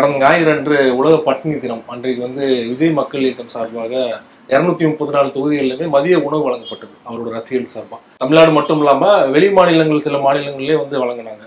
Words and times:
கடந்த 0.00 0.20
ஞாயிறு 0.24 0.50
அன்று 0.52 0.76
உலக 0.98 1.14
பட்டினி 1.24 1.54
தினம் 1.62 1.82
அன்றைக்கு 1.92 2.20
வந்து 2.26 2.44
விஜய் 2.68 2.94
மக்கள் 2.98 3.24
இயக்கம் 3.24 3.50
சார்பாக 3.54 3.94
இரநூத்தி 4.52 4.84
முப்பத்தி 4.90 5.12
நாலு 5.16 5.28
தொகுதிகளிலுமே 5.34 5.86
மதிய 5.94 6.14
உணவு 6.26 6.44
வழங்கப்பட்டது 6.46 6.94
அவரோட 7.08 7.28
ரசிகர்கள் 7.34 7.72
சார்பாக 7.74 8.00
தமிழ்நாடு 8.22 8.52
மட்டும் 8.58 8.80
இல்லாமல் 8.82 9.28
வெளி 9.34 9.48
மாநிலங்கள் 9.58 10.04
சில 10.06 10.18
மாநிலங்கள்லயே 10.26 10.78
வந்து 10.82 10.96
வழங்கினாங்க. 11.02 11.44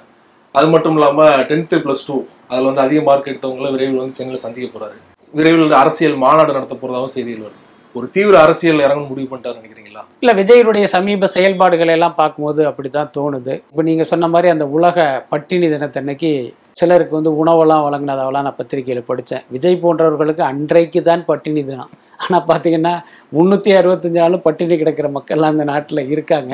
அது 0.55 0.67
மட்டும் 0.73 0.95
இல்லாமல் 0.97 1.43
டென்த்து 1.49 1.81
ப்ளஸ் 1.85 2.05
டூ 2.07 2.17
அதில் 2.51 2.69
வந்து 2.69 2.85
அதிக 2.85 3.01
மார்க் 3.09 3.31
எடுத்தவங்கள 3.31 3.73
விரைவில் 3.75 4.01
வந்து 4.03 4.17
சென்னையில் 4.19 4.45
சந்திக்க 4.45 4.67
போகிறாரு 4.69 4.97
விரைவில் 5.39 5.77
அரசியல் 5.83 6.17
மாநாடு 6.25 6.57
நடத்த 6.57 6.73
போகிறதாகவும் 6.75 7.15
செய்திகள் 7.17 7.45
வருது. 7.45 7.59
ஒரு 7.95 8.07
தீவிர 8.15 8.35
அரசியல் 8.45 8.83
இறங்கும் 8.87 9.11
முடிவு 9.11 9.29
பண்ணிட்டாரு 9.31 9.59
நினைக்கிறீங்களா? 9.61 10.03
இல்ல 10.23 10.31
விஜயனுடைய 10.41 10.85
சமீப 10.97 11.29
செயல்பாடுகளை 11.37 11.93
எல்லாம் 11.99 12.19
பார்க்கும்போது 12.23 12.61
அப்படித்தான் 12.71 13.13
தோணுது. 13.17 13.55
இப்போ 13.71 13.85
நீங்க 13.89 14.05
சொன்ன 14.11 14.29
மாதிரி 14.35 14.49
அந்த 14.55 14.67
உலக 14.77 15.07
பட்டினி 15.31 15.69
தினத்தன்னைக்கு 15.73 16.31
சிலருக்கு 16.77 17.13
வந்து 17.19 17.31
உணவெல்லாம் 17.41 17.83
வழங்கினதாவெல்லாம் 17.85 18.45
நான் 18.47 18.59
பத்திரிகையில் 18.59 19.07
படித்தேன் 19.09 19.43
விஜய் 19.55 19.81
போன்றவர்களுக்கு 19.83 20.43
அன்றைக்கு 20.51 20.99
தான் 21.09 21.25
பட்டினி 21.29 21.61
தினம். 21.69 21.91
ஆனால் 22.23 22.45
பார்த்தீங்கன்னா 22.49 22.93
முந்நூற்றி 23.35 23.71
அறுபத்தஞ்சு 23.79 24.19
நாளும் 24.23 24.43
பட்டினி 24.47 24.75
கிடக்கிற 24.81 25.07
மக்கள்லாம் 25.17 25.53
அந்த 25.55 25.65
நாட்டில் 25.71 26.09
இருக்காங்க. 26.13 26.51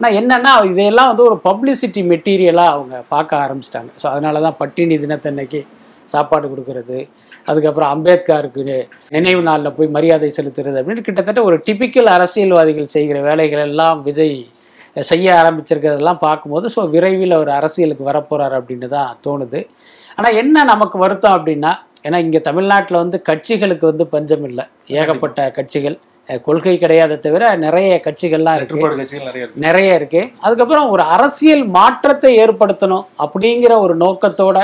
ஆனால் 0.00 0.16
என்னென்னா 0.20 0.52
இதையெல்லாம் 0.72 1.10
வந்து 1.12 1.24
ஒரு 1.30 1.36
பப்ளிசிட்டி 1.48 2.00
மெட்டீரியலாக 2.12 2.74
அவங்க 2.76 2.96
பார்க்க 3.12 3.42
ஆரம்பிச்சிட்டாங்க. 3.44 3.90
ஸோ 4.02 4.06
அதனால 4.12 4.40
தான் 4.46 4.58
பட்டினி 4.62 4.96
தினத்தன்னைக்கு 5.04 5.60
சாப்பாடு 6.08 6.46
கொடுக்கறது 6.52 6.98
அதுக்கப்புறம் 7.50 7.92
அம்பேத்கருக்கு 7.94 8.76
நினைவு 9.14 9.42
நாளில் 9.48 9.76
போய் 9.76 9.94
மரியாதை 9.96 10.30
செலுத்துறது 10.38 10.80
அப்படின்னு 10.80 11.06
கிட்டத்தட்ட 11.06 11.42
ஒரு 11.48 11.56
டிபிக்கல் 11.66 12.10
அரசியல்வாதிகள் 12.16 12.92
செய்கிற 12.96 13.20
வேலைகள் 13.28 13.64
எல்லாம் 13.68 14.00
விஜய் 14.08 14.36
செய்ய 14.96 15.26
ஆரம்பிச்சிருக்கிறதெல்லாம் 15.40 16.22
பார்க்கும்போது 16.26 16.68
ஸோ 16.74 16.82
விரைவில் 16.94 17.36
அவர் 17.38 17.50
அரசியலுக்கு 17.58 18.04
வரப்போறார் 18.10 18.56
அப்படின்னு 18.60 18.88
தான் 18.96 19.18
தோணுது. 19.26 19.60
ஆனால் 20.18 20.38
என்ன 20.42 20.64
நமக்கு 20.72 20.96
வருத்தம் 21.04 21.36
அப்படின்னா 21.38 21.72
ஏன்னா 22.06 22.18
இங்கே 22.26 22.40
தமிழ்நாட்டில் 22.46 23.02
வந்து 23.02 23.18
கட்சிகளுக்கு 23.28 23.86
வந்து 23.90 24.06
பஞ்சம் 24.14 24.46
இல்லை. 24.48 24.64
ஏகப்பட்ட 25.00 25.50
கட்சிகள் 25.58 25.98
கொள்கை 26.46 26.74
கிடையாத 26.82 27.14
தவிர 27.24 27.44
நிறைய 27.64 27.92
கட்சிகள்லாம் 28.04 28.58
இருக்கு. 28.58 28.76
நிறைய 29.64 29.88
இருக்கு. 29.98 30.20
அதுக்கப்புறம் 30.44 30.90
ஒரு 30.94 31.02
அரசியல் 31.14 31.64
மாற்றத்தை 31.76 32.30
ஏற்படுத்தணும் 32.42 33.06
அப்படிங்கிற 33.24 33.72
ஒரு 33.84 33.94
நோக்கத்தோட 34.02 34.56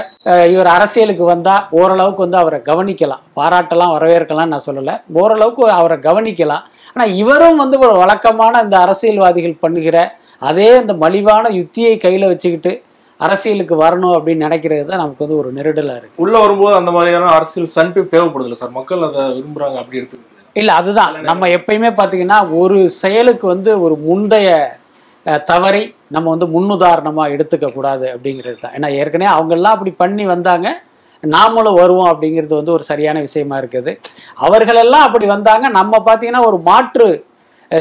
இவர் 0.53 0.71
அரசியலுக்கு 0.77 1.25
வந்தா 1.33 1.55
ஓரளவுக்கு 1.81 2.25
வந்து 2.27 2.41
அவரை 2.43 2.61
கவனிக்கலாம். 2.71 3.25
பாராட்டலாம் 3.39 3.95
வரவேற்கலாம் 3.97 4.53
நான் 4.55 4.67
சொல்லல. 4.69 4.95
ஓரளவுக்கு 5.23 5.65
அவரை 5.81 5.99
கவனிக்கலாம். 6.09 6.65
ஆனா 6.99 7.13
இவரும் 7.23 7.61
வந்து 7.63 7.77
ஒரு 7.87 7.93
வழக்கமான 8.01 8.61
இந்த 8.65 8.77
அரசியல்வாதிகள் 8.85 9.61
பண்ணுகிற 9.65 9.97
அதே 10.43 10.67
அந்த 10.79 10.93
மலிவான 11.03 11.45
யுத்தியை 11.59 11.93
கையில 12.05 12.29
வச்சுக்கிட்டு 12.31 12.73
அரசியலுக்கு 13.21 13.75
வரணும் 13.83 14.15
அப்படின்னு 14.17 14.45
நினைக்கிறது 14.47 14.89
தான் 14.89 15.01
நமக்கு 15.03 15.23
வந்து 15.25 15.39
ஒரு 15.41 15.49
நெருடலா 15.57 15.95
இருக்கு. 15.99 16.19
உள்ள 16.25 16.35
வரும்போது 16.45 16.75
அந்த 16.81 16.91
மாதிரியான 16.97 17.31
அரசியல் 17.37 17.71
சண்டு 17.77 18.01
தேவைப்படுதுல்ல 18.15 18.59
சார்? 18.61 18.75
மக்கள் 18.79 19.07
அதை 19.09 19.23
விரும்புறாங்க 19.37 19.79
அப்படி 19.83 20.01
எடுத்து 20.01 20.19
இல்ல 20.57 20.73
அதுதான். 20.81 21.15
நம்ம 21.31 21.49
எப்பயுமே 21.59 21.91
பாத்தீங்கன்னா 22.01 22.39
ஒரு 22.63 22.79
செயலுக்கு 23.03 23.47
வந்து 23.55 23.71
ஒரு 23.85 23.97
முந்தைய 24.09 24.49
தவறை 25.51 25.83
நம்ம 26.17 26.27
வந்து 26.35 26.49
முன்னுதாரணமா 26.57 27.27
எடுத்துக்க 27.37 27.67
கூடாது 27.73 28.07
அப்படிங்கிறது 28.15 28.59
தான். 28.65 28.75
ஏன்னா 28.77 28.91
ஏற்கனவே 29.01 29.31
அவங்கெல்லாம் 29.37 29.77
அப்படி 29.77 29.95
பண்ணி 30.05 30.27
வந்தாங்க. 30.35 30.69
நாமளும் 31.23 31.79
வருவோம் 31.81 32.11
அப்படிங்கிறது 32.13 32.55
வந்து 32.61 32.73
ஒரு 32.73 32.85
சரியான 32.91 33.21
விஷயமா 33.21 33.57
இருக்குது. 33.63 33.93
அவர்களெல்லாம் 34.47 35.07
அப்படி 35.07 35.27
வந்தாங்க. 35.27 35.69
நம்ம 35.79 36.03
பார்த்தீங்கன்னா 36.09 36.45
ஒரு 36.51 36.59
மாற்று 36.71 37.09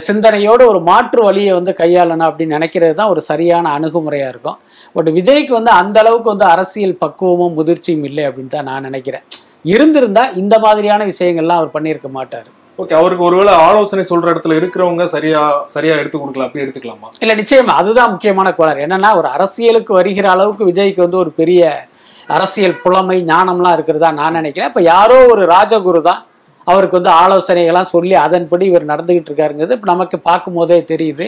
சிந்தனையோடு 0.07 0.63
ஒரு 0.71 0.79
மாற்று 0.91 1.19
வழியை 1.25 1.51
வந்து 1.57 1.71
கையாளணும் 1.81 2.27
அப்படின்னு 2.29 2.55
நினைக்கிறது 2.57 2.93
தான் 2.93 3.11
ஒரு 3.13 3.21
சரியான 3.31 3.71
அணுகுமுறையா 3.77 4.27
இருக்கும். 4.33 4.57
பட் 4.95 5.09
விஜய்க்கு 5.17 5.53
வந்து 5.59 5.71
அந்த 5.71 5.97
அளவுக்கு 6.03 6.29
வந்து 6.33 6.45
அரசியல் 6.53 6.99
பக்குவமும் 7.03 7.55
முதிர்ச்சியும் 7.59 8.05
இல்லை 8.09 8.23
அப்படின்னு 8.27 8.53
தான் 8.55 8.69
நான் 8.71 8.87
நினைக்கிறேன். 8.89 9.25
இருந்திருந்தா 9.73 10.23
இந்த 10.41 10.55
மாதிரியான 10.65 11.05
விஷயங்கள்லாம் 11.11 11.59
அவர் 11.61 11.75
பண்ணியிருக்க 11.75 12.09
மாட்டார். 12.17 12.47
ஓகே 12.79 12.95
அவருக்கு 12.99 13.23
ஒருவேளை 13.27 13.53
ஆலோசனை 13.67 14.03
சொல்ற 14.09 14.27
இடத்துல 14.33 14.57
இருக்கிறவங்க 14.59 15.03
சரியா 15.13 15.39
சரியா 15.75 15.93
எடுத்து 16.01 16.17
கொடுக்கலாம் 16.17 16.47
அப்படி 16.47 16.63
எடுத்துக்கலாமா? 16.65 17.07
இல்ல 17.23 17.33
நிச்சயமா. 17.41 17.75
அதுதான் 17.81 18.11
முக்கியமான 18.11 18.51
கோளாறு. 18.57 18.83
என்னன்னா 18.87 19.11
ஒரு 19.15 19.27
அரசியலுக்கு 19.27 19.93
வருகிற 19.93 20.27
அளவுக்கு 20.29 20.67
விஜய்க்கு 20.71 21.05
வந்து 21.05 21.21
ஒரு 21.23 21.31
பெரிய 21.39 21.87
அரசியல் 22.35 22.79
புலமை 22.83 23.17
ஞானம்லாம் 23.31 23.75
இருக்கிறதா 23.77 24.09
நான் 24.19 24.37
நினைக்கிறேன். 24.39 24.69
இப்போ 24.71 24.81
யாரோ 24.93 25.17
ஒரு 25.33 25.43
ராஜகுரு 25.53 26.01
தான் 26.09 26.21
அவருக்கு 26.67 26.97
வந்து 26.99 27.11
ஆலோசனைகள்லாம் 27.23 27.93
சொல்லி 27.95 28.15
அதன்படி 28.25 28.63
இவர் 28.71 28.91
நடந்துகிட்டு 28.91 29.29
இருக்காருங்கிறது 29.31 29.75
இப்போ 29.77 29.89
நமக்கு 29.93 30.17
பார்க்கும் 30.29 30.57
போதே 30.59 30.79
தெரியுது. 30.91 31.27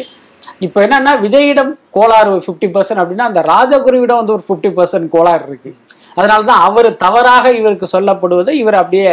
இப்போ 0.66 0.80
என்னன்னா 0.86 1.14
விஜயிடம் 1.26 1.72
கோளாறு 1.98 2.34
ஃபிஃப்டி 2.46 2.68
பர்சன்ட் 2.76 3.02
அப்படின்னா 3.04 3.28
அந்த 3.32 3.42
ராஜகுருவிடம் 3.54 4.20
வந்து 4.22 4.36
ஒரு 4.38 4.44
ஃபிஃப்டி 4.48 4.72
பர்சன்ட் 4.78 5.10
கோளாறு 5.16 5.44
இருக்கு. 5.50 5.72
அதனால 6.18 6.42
தான் 6.52 6.64
அவர் 6.68 6.90
தவறாக 7.06 7.46
இவருக்கு 7.60 7.88
சொல்லப்படுவதை 7.96 8.54
இவர் 8.62 8.82
அப்படியே 8.82 9.12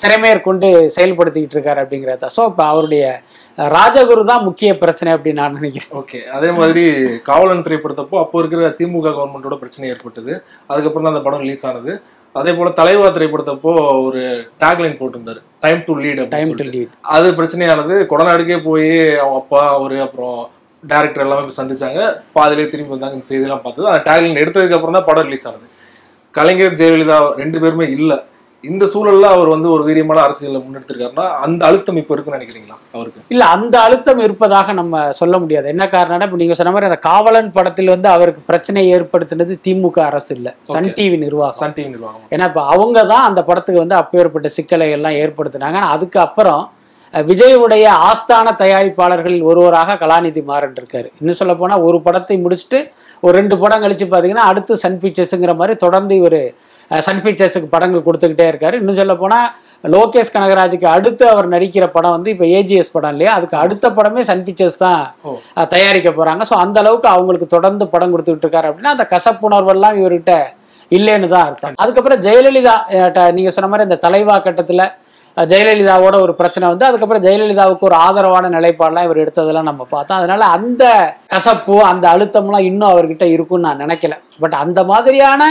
சிறைமேற்கொண்டு 0.00 0.68
செயல்படுத்திக்கிட்டு 0.96 1.56
இருக்காரு 1.56 1.80
அப்படிங்கிறத. 1.82 2.28
ஸோ 2.36 2.42
இப்போ 2.50 2.64
அவருடைய 2.72 3.04
ராஜகுரு 3.74 4.22
தான் 4.30 4.46
முக்கிய 4.48 4.70
பிரச்சனை 4.82 5.10
அப்படின்னு 5.16 5.40
நான் 5.42 5.58
நினைக்கிறேன். 5.58 5.90
ஓகே 6.00 6.20
அதே 6.36 6.50
மாதிரி 6.58 6.84
காவலன் 7.28 7.66
திரைப்படத்தப்போ 7.66 8.18
அப்போ 8.22 8.38
இருக்கிற 8.42 8.70
திமுக 8.78 9.08
கவர்மெண்டோட 9.18 9.56
பிரச்சனை 9.62 9.90
ஏற்பட்டது. 9.94 10.32
அதுக்கப்புறம் 10.70 11.06
தான் 11.06 11.14
அந்த 11.14 11.24
படம் 11.26 11.44
ரிலீஸ் 11.44 11.66
ஆனது. 11.70 11.94
அதே 12.34 12.52
போல 12.58 12.70
தலைவா 12.78 13.06
திரைப்படத்தப்போ 13.16 13.72
ஒரு 14.06 14.22
டேக்லைன் 14.62 14.96
போட்டிருந்தாரு. 15.00 15.40
Time 15.64 15.80
to 15.88 15.94
lead 16.02 16.20
time 16.36 16.52
to 16.60 16.66
lead 16.74 16.92
அது 17.16 17.28
பிரச்சனையானது. 17.38 17.94
கொடநாடுக்கே 18.12 18.58
போய் 18.68 18.88
அவங்க 19.22 19.38
அப்பா 19.42 19.62
அவரு 19.76 19.98
அப்புறம் 20.06 20.38
டேரக்டர் 20.82 21.24
எல்லாமே 21.24 21.44
போய் 21.46 21.60
சந்திச்சாங்க. 21.60 22.00
பாதிலே 22.36 22.66
திரும்பி 22.72 22.94
வந்தாங்க. 22.94 23.16
இந்த 23.18 23.28
செய்தியெல்லாம் 23.30 23.64
பார்த்தது. 23.66 23.88
அந்த 23.92 24.02
டேக்லைன் 24.08 24.42
எடுத்ததுக்கு 24.44 24.76
அப்புறம் 24.78 24.98
தான் 24.98 25.08
படம் 25.08 25.26
ரிலீஸ் 25.28 25.48
ஆனது. 25.50 25.66
கலைஞர் 26.34 26.78
ஜெயலலிதா 26.80 27.16
ரெண்டு 27.42 27.58
பேருமே 27.62 27.88
இல்ல. 27.98 28.12
இந்த 28.64 28.84
சூழல்ல 28.92 29.26
அவர் 29.34 29.50
வந்து 29.52 29.68
ஒரு 29.74 29.82
வீரியமான 29.86 30.18
அரசியலை 30.26 30.58
முன்னெடுத்திருக்காருன்னா 30.62 31.26
அந்த 31.44 31.60
அழுத்தம் 31.68 31.98
இப்ப 32.00 32.12
இருக்குன்னு 32.14 32.38
நினைக்கிறீங்களா 32.38 32.76
அவருக்கு? 32.96 33.20
இல்ல 33.30 33.44
அந்த 33.56 33.74
அழுத்தம் 33.80 34.20
இருப்பதாக 34.24 34.72
நம்ம 34.72 35.12
சொல்ல 35.20 35.38
முடியாது. 35.38 35.66
என்ன 35.68 35.84
காரணம்னா 35.94 36.26
இப்ப 36.28 36.40
நீங்க 36.42 36.56
சொன்ன 36.58 36.72
மாதிரி 36.74 36.88
அந்த 36.90 36.98
காவலன் 37.08 37.50
படத்தில் 37.52 37.92
வந்து 37.94 38.08
அவருக்கு 38.08 38.42
பிரச்சனை 38.50 38.82
ஏற்படுத்தினது 38.96 39.54
திமுக 39.66 39.98
அரசு 40.08 40.30
இல்ல. 40.38 40.48
சன். 40.72 40.90
டிவி 40.98 41.18
நிர்வாகம். 41.24 41.58
சன் 41.62 41.74
டிவி 41.78 41.90
நிர்வாகம். 41.94 42.26
ஏன்னா 42.34 42.46
இப்ப 42.50 42.64
அவங்க 42.74 42.98
தான் 43.12 43.26
அந்த 43.28 43.42
படத்துக்கு 43.48 43.84
வந்து 43.84 44.00
அப்பேற்பட்ட 44.02 44.50
சிக்கலை 44.58 44.90
எல்லாம் 44.98 45.18
ஏற்படுத்தினாங்க 45.22 45.80
அதுக்கு 45.94 46.20
அப்புறம் 46.26 46.62
விஜயுடைய 47.14 47.84
ஆஸ்தான 48.08 48.48
தயாரிப்பாளர்களில் 48.58 49.46
ஒருவராக 49.50 49.96
கலாநிதி 50.02 50.42
மாறன் 50.50 50.76
இருக்காரு. 50.80 51.08
இன்னும் 51.20 51.38
சொல்ல 51.38 51.54
போனா 51.54 51.76
ஒரு 51.88 51.98
படத்தை 52.02 52.36
முடிச்சுட்டு 52.44 52.78
ஒரு 53.22 53.32
ரெண்டு 53.38 53.54
படம் 53.58 53.82
கழிச்சு 53.84 54.06
பாத்தீங்கன்னா 54.12 54.44
அடுத்து 54.50 54.82
சன் 54.82 55.00
பிக்சர்ஸுங்கிற 55.02 55.54
மாதிரி 55.56 55.74
தொடர்ந்து 55.76 56.14
இவர் 56.16 56.42
சன் 56.90 57.22
பிக்சர்ஸுக்கு 57.24 57.68
படங்கள் 57.68 58.06
கொடுத்துக்கிட்டே 58.06 58.46
இருக்காரு. 58.50 58.74
இன்னும் 58.74 58.94
சொல்ல 58.94 59.14
போனா 59.16 59.40
லோகேஷ் 59.84 60.32
கனகராஜுக்கு 60.32 60.86
அடுத்து 60.88 61.24
அவர் 61.28 61.46
நடிக்கிற 61.48 61.84
படம் 61.88 62.10
வந்து 62.10 62.30
இப்போ 62.30 62.46
ஏஜிஎஸ் 62.56 62.92
படம் 62.92 63.10
இல்லையா? 63.10 63.32
அதுக்கு 63.36 63.56
அடுத்த 63.56 63.86
படமே 63.90 64.22
சன் 64.26 64.44
பிக்சர்ஸ் 64.46 64.78
தான் 64.78 65.02
தயாரிக்க 65.70 66.10
போறாங்க. 66.12 66.42
ஸோ 66.44 66.56
அந்த 66.60 66.76
அளவுக்கு 66.80 67.08
அவங்களுக்கு 67.08 67.46
தொடர்ந்து 67.48 67.86
படம் 67.88 68.12
கொடுத்துக்கிட்டு 68.12 68.46
இருக்காரு 68.46 68.68
அப்படின்னா 68.70 68.92
அந்த 68.92 69.06
கசப்புணர்வெல்லாம் 69.12 69.98
இவர்கிட்ட 69.98 70.34
இல்லைன்னு 70.90 71.28
தான் 71.28 71.46
அர்த்தம். 71.46 71.78
அதுக்கப்புறம் 71.78 72.20
ஜெயலலிதா 72.22 72.74
அஹ், 72.94 73.10
ட- 73.12 73.32
நீங்க 73.32 73.50
சொன்ன 73.50 73.68
மாதிரி 73.68 73.88
இந்த 73.88 74.00
தலைவா 74.00 74.36
கட்டத்துல 74.44 74.84
ஜெயலலிதாவோட 75.36 76.14
ஒரு 76.20 76.32
பிரச்சனை 76.34 76.68
வந்து 76.68 76.86
அதுக்கப்புறம் 76.86 77.22
ஜெயலலிதாவுக்கு 77.22 77.84
ஒரு 77.84 77.96
ஆதரவான 78.00 78.50
நிலைப்பாடெல்லாம் 78.50 79.04
இவர் 79.04 79.22
எடுத்ததெல்லாம் 79.22 79.68
நம்ம 79.68 79.86
பார்த்தோம். 79.90 80.18
அதனால 80.18 80.42
அந்த 80.56 80.84
கசப்பு 81.28 81.76
அந்த 81.86 82.04
அழுத்தம்லாம் 82.12 82.66
இன்னும் 82.66 82.90
அவர்கிட்ட 82.90 83.24
இருக்கும்னு 83.30 83.66
நான் 83.68 83.82
நினைக்கல. 83.84 84.14
பட் 84.38 84.56
அந்த 84.56 84.80
மாதிரியான 84.84 85.42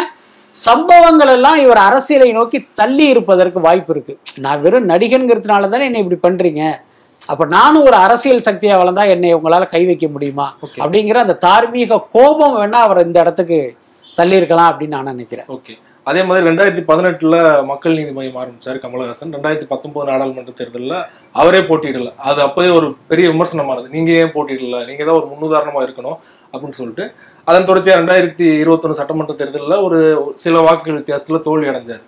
சம்பவங்கள் 0.53 1.27
எல்லாம் 1.27 1.57
இவர் 1.57 1.77
அரசியலை 1.77 2.31
நோக்கி 2.31 2.67
தள்ளி 2.73 3.05
இருப்பதற்கு 3.07 3.59
வாய்ப்பு 3.59 3.93
இருக்கு. 3.93 4.19
நான் 4.39 4.61
வெறும் 4.61 4.89
நடிகன்கிறதுனால 4.89 5.69
தானே 5.69 5.85
என்னை 5.85 6.05
இப்படி 6.05 6.19
பண்றீங்க. 6.27 6.79
அப்ப 7.25 7.45
நானும் 7.45 7.83
ஒரு 7.83 7.93
அரசியல் 7.93 8.45
சக்தியா 8.45 8.75
வளர்ந்தா 8.81 9.09
என்னை 9.09 9.35
உங்களால 9.35 9.69
கை 9.69 9.85
வைக்க 9.85 10.07
முடியுமா. 10.07 10.53
அப்படிங்கிற 10.77 11.15
அந்த 11.15 11.33
தார்மீக 11.33 12.07
கோபம் 12.11 12.57
வேணா 12.57 12.79
அவர் 12.87 13.05
இந்த 13.05 13.19
இடத்துக்கு 13.19 13.75
தள்ளி 14.15 14.35
இருக்கலாம் 14.35 14.71
அப்படின்னு 14.71 14.87
நான் 14.87 15.03
நினைக்கிறேன். 15.03 15.45
ஓகே. 15.47 15.77
அதே 16.03 16.23
மாதிரி 16.23 16.49
ரெண்டாயிரத்தி 16.49 16.83
பதினெட்டுல 16.87 17.65
மக்கள் 17.65 17.95
நீதி 17.95 18.11
மையம் 18.11 18.35
ஆரம்பிச்சாரு 18.35 18.77
கமலஹாசன். 18.83 19.33
ரெண்டாயிரத்தி 19.35 19.67
பத்தொன்பது 19.67 20.11
நாடாளுமன்ற 20.11 20.53
தேர்தல்ல 20.61 21.05
அவரே 21.31 21.59
போட்டியிடல. 21.59 22.13
அது 22.17 22.41
அப்போதே 22.41 22.69
ஒரு 22.69 22.95
பெரிய 23.07 23.29
விமர்சனமானது. 23.29 23.89
நீங்க 23.89 24.11
ஏன் 24.11 24.31
போட்டியிடல? 24.35 24.85
நீங்க 24.85 25.03
தான் 25.03 25.19
ஒரு 25.21 25.27
முன்னுதாரணமா 25.33 25.87
இருக்கணும் 25.87 26.17
அப்படின்னு 26.53 26.69
சொல்லிட்டு 26.69 27.13
அதன் 27.49 27.67
தொடர்ச்சியாக 27.69 27.99
ரெண்டாயிரத்தி 28.01 28.47
இருபத்தொன்னு 28.63 28.99
சட்டமன்ற 28.99 29.33
தேர்தலில் 29.41 29.83
ஒரு 29.87 29.99
சில 30.43 30.55
வாக்குகள் 30.65 30.99
வித்தியாசத்தில் 30.99 31.45
தோல்வி 31.47 31.69
அடைஞ்சார். 31.71 32.03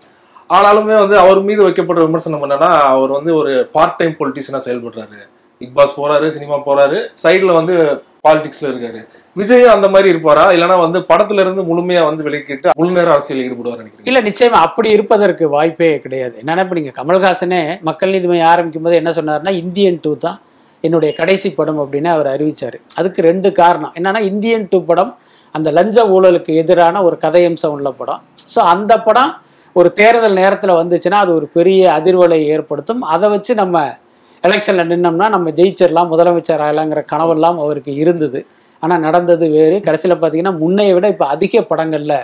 ஆனாலுமே 0.57 0.95
வந்து 1.03 1.15
அவர் 1.23 1.39
மீது 1.49 1.61
வைக்கப்பட்ட 1.65 1.99
விமர்சனம் 2.07 2.43
என்னன்னா 2.45 2.69
அவர் 2.95 3.11
வந்து 3.17 3.31
ஒரு 3.39 3.51
பார்ட் 3.75 3.97
டைம் 3.99 4.19
பொலிட்டிஷியனாக 4.19 4.63
செயல்படுறாரு. 4.67 5.19
பிக் 5.61 5.75
பாஸ் 5.77 5.97
போறாரு 6.01 6.27
சினிமா 6.35 6.55
போறாரு 6.67 6.99
சைடில் 7.23 7.57
வந்து 7.59 7.73
பாலிடிக்ஸ்ல 8.25 8.69
இருக்காரு. 8.71 9.01
விஜய் 9.39 9.73
அந்த 9.73 9.88
மாதிரி 9.93 10.07
இருப்பாரா? 10.13 10.45
இல்லைன்னா 10.55 10.77
வந்து 10.83 10.99
படத்துல 11.09 11.43
இருந்து 11.43 11.61
முழுமையா 11.69 12.01
வந்து 12.07 12.25
விலகிட்டு 12.27 12.69
முழுநேர 12.79 13.09
அரசியல் 13.15 13.43
ஈடுபடுவார் 13.45 14.07
இல்ல 14.09 14.19
நிச்சயமா 14.27 14.59
அப்படி 14.67 14.89
இருப்பதற்கு 14.97 15.45
வாய்ப்பே 15.55 15.91
கிடையாது. 16.05 16.35
என்னன்னா 16.41 16.63
இப்ப 16.65 16.77
நீங்க 16.79 16.93
கமல்ஹாசனே 16.99 17.61
மக்கள் 17.89 18.13
நீதி 18.15 18.29
மையம் 18.31 18.51
ஆரம்பிக்கும் 18.53 18.88
போது 18.88 18.99
என்ன 19.01 19.13
சொன்னார்னா 19.19 19.53
இந்தியன் 19.63 19.99
டூ 20.05 20.13
தான் 20.25 20.39
என்னுடைய 20.83 21.11
கடைசி 21.19 21.49
படம் 21.59 21.81
அப்படின்னு 21.83 22.09
அவர் 22.15 22.29
அறிவிச்சாரு. 22.35 22.77
அதுக்கு 22.99 23.21
ரெண்டு 23.29 23.51
காரணம். 23.61 23.93
என்னன்னா 23.99 24.21
இந்தியன் 24.31 24.67
டூ 24.71 24.79
படம் 24.89 25.11
அந்த 25.56 25.69
லஞ்ச 25.77 25.98
ஊழலுக்கு 26.15 26.51
எதிரான 26.62 27.01
ஒரு 27.07 27.15
கதையம்சம் 27.25 27.74
உள்ள 27.75 27.89
படம். 28.00 28.21
ஸோ 28.53 28.59
அந்த 28.74 28.94
படம் 29.07 29.31
ஒரு 29.75 29.89
தேர்தல் 30.00 30.39
நேரத்தில் 30.42 30.80
வந்துச்சுன்னா 30.80 31.19
அது 31.24 31.31
ஒரு 31.39 31.48
பெரிய 31.57 31.81
அதிர்வலை 31.98 32.39
ஏற்படுத்தும். 32.53 33.01
அதை 33.13 33.27
வச்சு 33.33 33.53
நம்ம 33.62 33.83
எலெக்ஷனில் 34.48 34.89
நின்னோம்னா 34.92 35.27
நம்ம 35.36 35.50
ஜெயிச்சிடலாம் 35.59 36.12
முதலமைச்சர் 36.13 36.63
ஆகலாங்கிற 36.65 37.01
கனவெல்லாம் 37.13 37.57
அவருக்கு 37.63 37.92
இருந்தது. 38.03 38.39
ஆனால் 38.83 39.03
நடந்தது 39.07 39.48
வேறு. 39.56 39.75
கடைசியில் 39.88 40.15
பார்த்தீங்கன்னா 40.15 40.53
முன்னைய 40.62 40.94
விட 40.98 41.07
இப்போ 41.13 41.25
அதிக 41.36 41.62
படங்களில் 41.71 42.15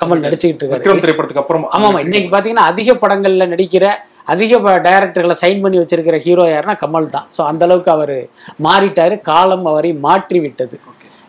கமல் 0.00 0.24
நடிச்சுக்கிட்டு 0.24 0.62
இருக்காரு. 0.62 1.02
திரைப்படத்துக்கு 1.04 1.42
அப்புறம் 1.44 1.64
ஆமாம் 1.76 2.02
இன்னைக்கு 2.06 2.28
பார்த்தீங்கன்னா 2.32 2.66
அதிக 2.72 2.94
படங்களில் 3.02 3.50
நடிக்கிற 3.52 3.86
அதிக 4.32 4.58
டைரக்டர்களை 4.86 5.36
சைன் 5.42 5.62
பண்ணி 5.62 5.78
வச்சிருக்கிற 5.80 6.18
ஹீரோ 6.26 6.44
யாருன்னா 6.50 6.76
கமல் 6.82 7.08
தான். 7.16 7.26
ஸோ 7.36 7.40
அந்த 7.50 7.62
அளவுக்கு 7.66 7.90
அவர் 7.96 8.16
மாறிட்டாரு. 8.66 9.16
காலம் 9.30 9.66
அவரை 9.72 9.90
மாற்றி 10.06 10.38
விட்டது 10.44 10.76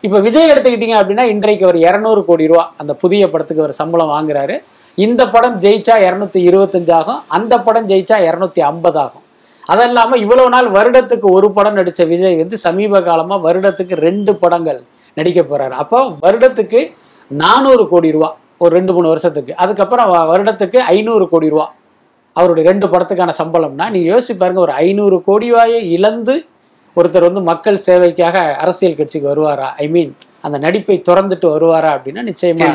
இப்போ 0.06 0.18
விஜய் 0.26 0.52
எடுத்துக்கிட்டீங்க 0.54 0.96
அப்படின்னா 1.02 1.24
இன்றைக்கு 1.34 1.64
அவர் 1.68 1.78
இரநூறு 1.86 2.22
கோடி 2.30 2.46
ரூபா 2.52 2.64
அந்த 2.82 2.94
புதிய 3.04 3.24
படத்துக்கு 3.34 3.64
அவர் 3.64 3.80
சம்பளம் 3.80 4.12
வாங்குறாரு. 4.16 4.56
இந்த 4.98 5.22
படம் 5.36 5.56
ஜெயிச்சா 5.64 5.96
இரநூத்தி 6.08 6.40
இருபத்தஞ்சு 6.50 6.94
ஆகும். 6.98 7.22
அந்த 7.38 7.54
படம் 7.68 7.88
ஜெயிச்சா 7.92 8.18
இரநூத்தி 8.28 8.62
ஐம்பது 8.70 9.00
ஆகும். 9.04 9.24
அது 9.72 9.84
இல்லாமல் 9.90 10.22
இவ்வளவு 10.24 10.52
நாள் 10.56 10.68
வருடத்துக்கு 10.78 11.28
ஒரு 11.38 11.48
படம் 11.58 11.78
நடித்த 11.80 12.02
விஜய் 12.12 12.38
வந்து 12.42 12.58
சமீப 12.66 13.02
காலமாக 13.08 13.40
வருடத்துக்கு 13.48 13.96
ரெண்டு 14.08 14.32
படங்கள் 14.44 14.80
நடிக்க 15.18 15.42
போறாரு. 15.52 15.76
அப்போ 15.84 16.00
வருடத்துக்கு 16.26 16.82
நானூறு 17.32 17.86
கோடி 17.94 18.12
ரூபா 18.16 18.30
ஒரு 18.64 18.72
ரெண்டு 18.78 18.92
மூணு 18.98 19.08
வருஷத்துக்கு. 19.14 19.54
அதுக்கப்புறம் 19.64 20.12
வருடத்துக்கு 20.34 20.80
ஐநூறு 20.96 21.28
கோடி 21.34 21.50
ரூபா. 21.54 21.68
அவருடைய 22.36 22.66
ரெண்டு 22.72 22.86
படத்துக்கான 22.94 23.34
சம்பளம்னா 23.42 23.88
நீங்க 23.96 24.08
யோசிச்சு 24.14 24.36
பாருங்க 24.42 24.62
ஒரு 24.68 24.76
ஐநூறு 24.86 25.18
கோடி 25.30 25.50
ரூபாயை 25.54 25.80
இழந்து 25.98 26.36
ஒருத்தர் 26.98 27.28
வந்து 27.28 27.42
மக்கள் 27.48 27.78
சேவைக்காக 27.86 28.36
அரசியல் 28.64 28.98
கட்சிக்கு 28.98 29.28
வருவாரா? 29.32 29.68
ஐ 29.78 29.88
மீன் 29.88 30.12
அந்த 30.44 30.58
நடிப்பை 30.60 30.98
திறந்துட்டு 31.08 31.48
வருவாரா 31.54 31.92
அப்படின்னா 31.98 32.24
நிச்சயமா 32.30 32.68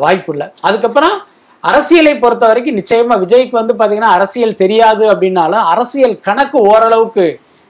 வாய்ப்பு 0.00 0.32
இல்லை. 0.34 0.46
அதுக்கப்புறம் 0.64 1.16
அரசியலை 1.64 2.14
பொறுத்த 2.16 2.44
வரைக்கும் 2.46 2.78
நிச்சயமா 2.78 3.14
விஜய்க்கு 3.22 3.54
வந்து 3.56 3.74
பாத்தீங்கன்னா 3.78 4.14
அரசியல் 4.16 4.60
தெரியாது 4.60 5.04
அப்படின்னாலும் 5.12 5.64
அரசியல் 5.72 6.16
கணக்கு 6.20 6.58
ஓரளவுக்கு 6.70 7.24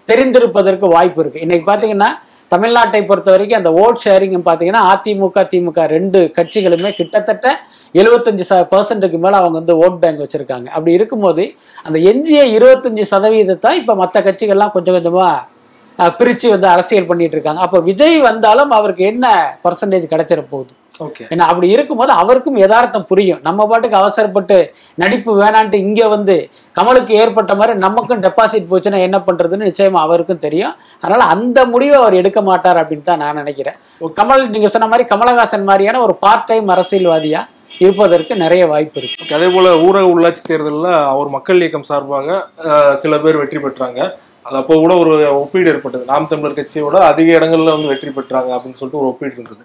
தெரிந்திருப்பதற்கு 0.08 0.86
வாய்ப்பு 0.94 1.20
இருக்கு. 1.22 1.42
இன்னைக்கு 1.44 1.66
பாத்தீங்கன்னா 1.70 2.10
தமிழ்நாட்டை 2.52 3.00
பொறுத்த 3.04 3.28
வரைக்கும் 3.30 3.58
அந்த 3.58 3.70
ஓட் 3.80 4.02
ஷேரிங் 4.04 4.44
பாத்தீங்கன்னா 4.46 4.82
அதிமுக 4.92 5.40
திமுக 5.50 5.80
ரெண்டு 5.90 6.20
கட்சிகளுமே 6.36 6.90
கிட்டத்தட்ட 6.98 7.46
எழுபத்தஞ்சு 7.94 8.44
ச 8.44 8.56
பர்சன்ட்டுக்கு 8.70 9.18
மேல 9.18 9.36
அவங்க 9.40 9.56
வந்து 9.58 9.74
ஓட் 9.82 9.98
பேங்க் 10.00 10.22
வச்சிருக்காங்க. 10.24 10.66
அப்படி 10.74 10.92
இருக்கும்போது 10.98 11.42
அந்த 11.84 11.98
எஞ்சிய 12.10 12.40
இருபத்தஞ்சு 12.56 13.04
சதவீதத்தை 13.12 13.70
இப்ப 13.80 13.94
மற்ற 13.94 14.16
கட்சிகள்லாம் 14.22 14.74
கொஞ்சம் 14.74 14.96
கொஞ்சமா 14.96 15.26
அஹ், 15.28 15.44
பிரிச்சு 16.18 16.48
வந்து 16.54 16.68
அரசியல் 16.74 17.08
பண்ணிட்டு 17.12 17.36
இருக்காங்க. 17.36 17.62
அப்ப 17.66 17.78
விஜய் 17.88 18.18
வந்தாலும் 18.30 18.74
அவருக்கு 18.80 19.04
என்ன 19.12 19.26
பர்சன்டேஜ் 19.64 20.12
கிடைச்சிட 20.12 20.42
போகுது? 20.52 20.72
ஓகே. 21.06 21.24
ஏன்னா 21.32 21.44
அப்படி 21.50 21.66
இருக்கும்போது 21.74 22.12
அவருக்கும் 22.20 22.56
யதார்த்தம் 22.62 23.06
புரியும். 23.10 23.40
நம்ம 23.46 23.66
பாட்டுக்கு 23.70 23.98
அவசரப்பட்டு 24.00 24.56
நடிப்பு 25.02 25.32
வேணான்ட்டு 25.40 25.78
இங்க 25.86 26.08
வந்து 26.14 26.36
கமலுக்கு 26.78 27.12
ஏற்பட்ட 27.22 27.54
மாதிரி 27.60 27.74
நமக்கும் 27.84 28.22
டெபாசிட் 28.24 28.70
போச்சுன்னா 28.70 29.00
என்ன 29.08 29.18
பண்றதுன்னு 29.26 29.68
நிச்சயமா 29.70 30.00
அவருக்கும் 30.06 30.42
தெரியும். 30.46 30.74
அதனால 31.02 31.28
அந்த 31.34 31.66
முடிவை 31.72 31.96
அவர் 32.02 32.18
எடுக்க 32.20 32.40
மாட்டார் 32.50 32.80
அப்படின்னு 32.82 33.08
தான் 33.10 33.22
நான் 33.24 33.40
நினைக்கிறேன். 33.42 33.78
கமல் 34.20 34.44
நீங்க 34.54 34.70
சொன்ன 34.74 34.88
மாதிரி 34.92 35.06
கமலஹாசன் 35.12 35.68
மாதிரியான 35.70 36.02
ஒரு 36.06 36.16
பார்ட் 36.24 36.48
டைம் 36.52 36.72
அரசியல்வாதியா 36.76 37.42
இருப்பதற்கு 37.84 38.32
நிறைய 38.44 38.62
வாய்ப்பு 38.70 38.98
இருக்கு. 39.00 39.34
அதே 39.36 39.48
போல 39.56 39.74
ஊரக 39.88 40.06
உள்ளாட்சி 40.14 40.42
தேர்தலில் 40.50 40.92
அவர் 41.12 41.28
மக்கள் 41.36 41.62
இயக்கம் 41.64 41.90
சார்பாக 41.90 42.40
சில 43.02 43.18
பேர் 43.26 43.40
வெற்றி 43.42 43.60
பெற்றாங்க. 43.66 44.00
அது 44.48 44.56
அப்போ 44.60 44.74
கூட 44.82 44.92
ஒரு 45.02 45.12
ஒப்பீடு 45.42 45.70
ஏற்பட்டது. 45.72 46.04
நாம் 46.12 46.30
தமிழர் 46.30 46.58
கட்சியோட 46.58 46.96
அதிக 47.10 47.28
இடங்கள்ல 47.38 47.74
வந்து 47.76 47.92
வெற்றி 47.92 48.10
பெற்றாங்க 48.16 48.50
அப்படின்னு 48.56 48.78
சொல்லிட்டு 48.80 49.02
ஒரு 49.02 49.10
ஒப்பீடு 49.12 49.34
இருந்தது. 49.38 49.62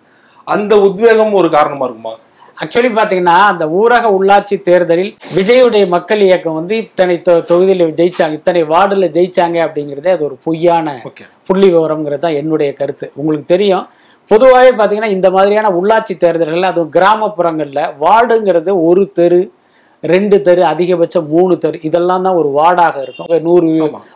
அந்த 0.47 0.73
உத்வேகம் 0.87 1.39
ஒரு 1.41 1.49
காரணமா 1.57 1.85
இருக்குமா? 1.87 2.13
ஆக்சுவலி 2.57 2.89
பாத்தீங்கன்னா 2.97 3.37
அந்த 3.51 3.65
ஊரக 3.77 4.09
உள்ளாட்சி 4.15 4.55
தேர்தலில் 4.67 5.11
விஜயுடைய 5.37 5.83
மக்கள் 5.93 6.21
இயக்கம் 6.25 6.57
வந்து 6.59 6.75
இத்தனை 6.83 7.15
தொகுதியில 7.49 7.87
ஜெயிச்சாங்க 7.99 8.37
இத்தனை 8.39 8.61
வார்டுல 8.73 9.07
ஜெயிச்சாங்க 9.15 9.57
அப்படிங்கிறதே 9.65 10.11
அது 10.15 10.25
ஒரு 10.29 10.37
பொய்யான 10.47 10.93
புள்ளி 11.49 11.69
விவரம்ங்கிறது 11.75 12.23
தான் 12.25 12.37
என்னுடைய 12.41 12.71
கருத்து. 12.81 13.07
உங்களுக்கு 13.19 13.47
தெரியும். 13.53 13.87
பொதுவாகவே 14.31 14.71
பார்த்தீங்கன்னா 14.75 15.15
இந்த 15.17 15.29
மாதிரியான 15.35 15.71
உள்ளாட்சி 15.79 16.13
தேர்தல்கள் 16.17 16.71
அதுவும் 16.71 16.93
கிராமப்புறங்களில் 16.97 17.89
வார்டுங்கிறது 18.05 18.71
ஒரு 18.89 19.03
தெரு 19.19 19.41
ரெண்டு 20.11 20.37
தெரு 20.45 20.61
அதிகபட்சம் 20.71 21.27
மூணு 21.33 21.53
தெரு 21.63 21.77
இதெல்லாம் 21.87 22.23
தான் 22.25 22.37
ஒரு 22.39 22.49
வார்டாக 22.57 22.95
இருக்கும். 23.05 23.27
நூறு. 23.47 23.69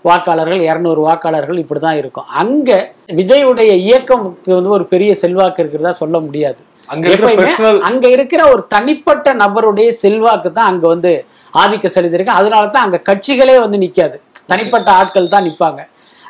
வாக்காளர்கள் 0.10 0.62
இரநூறு 0.70 1.02
வாக்காளர்கள் 1.08 1.62
இப்படி 1.64 1.82
தான் 1.86 2.00
இருக்கும். 2.02 2.28
அங்கே 2.42 2.80
விஜயுடைய 3.20 3.72
இயக்கம்க்கு 3.88 4.52
வந்து 4.58 4.76
ஒரு 4.78 4.88
பெரிய 4.94 5.12
செல்வாக்கு 5.24 5.62
இருக்கிறதா 5.64 5.94
சொல்ல 6.02 6.20
முடியாது. 6.28 6.60
அங்க 6.94 7.08
இருக்கிற 7.14 7.42
அங்க 7.90 8.54
ஒரு 8.54 8.64
தனிப்பட்ட 8.76 9.34
நபருடைய 9.44 9.90
செல்வாக்கு 10.04 10.50
தான் 10.58 10.70
அங்க 10.72 10.86
வந்து 10.94 11.12
ஆதிக்க 11.54 11.88
செலுத்திருக்கு 11.96 12.38
அதனால 12.40 12.64
தான் 12.76 12.86
அங்க 12.88 13.00
கட்சிகளே 13.10 13.56
வந்து 13.66 13.78
நிக்காது. 13.84 14.18
தனிப்பட்ட 14.52 14.90
ஆட்கள் 15.00 15.34
தான் 15.34 15.48
நிப்பாங்க. 15.48 15.82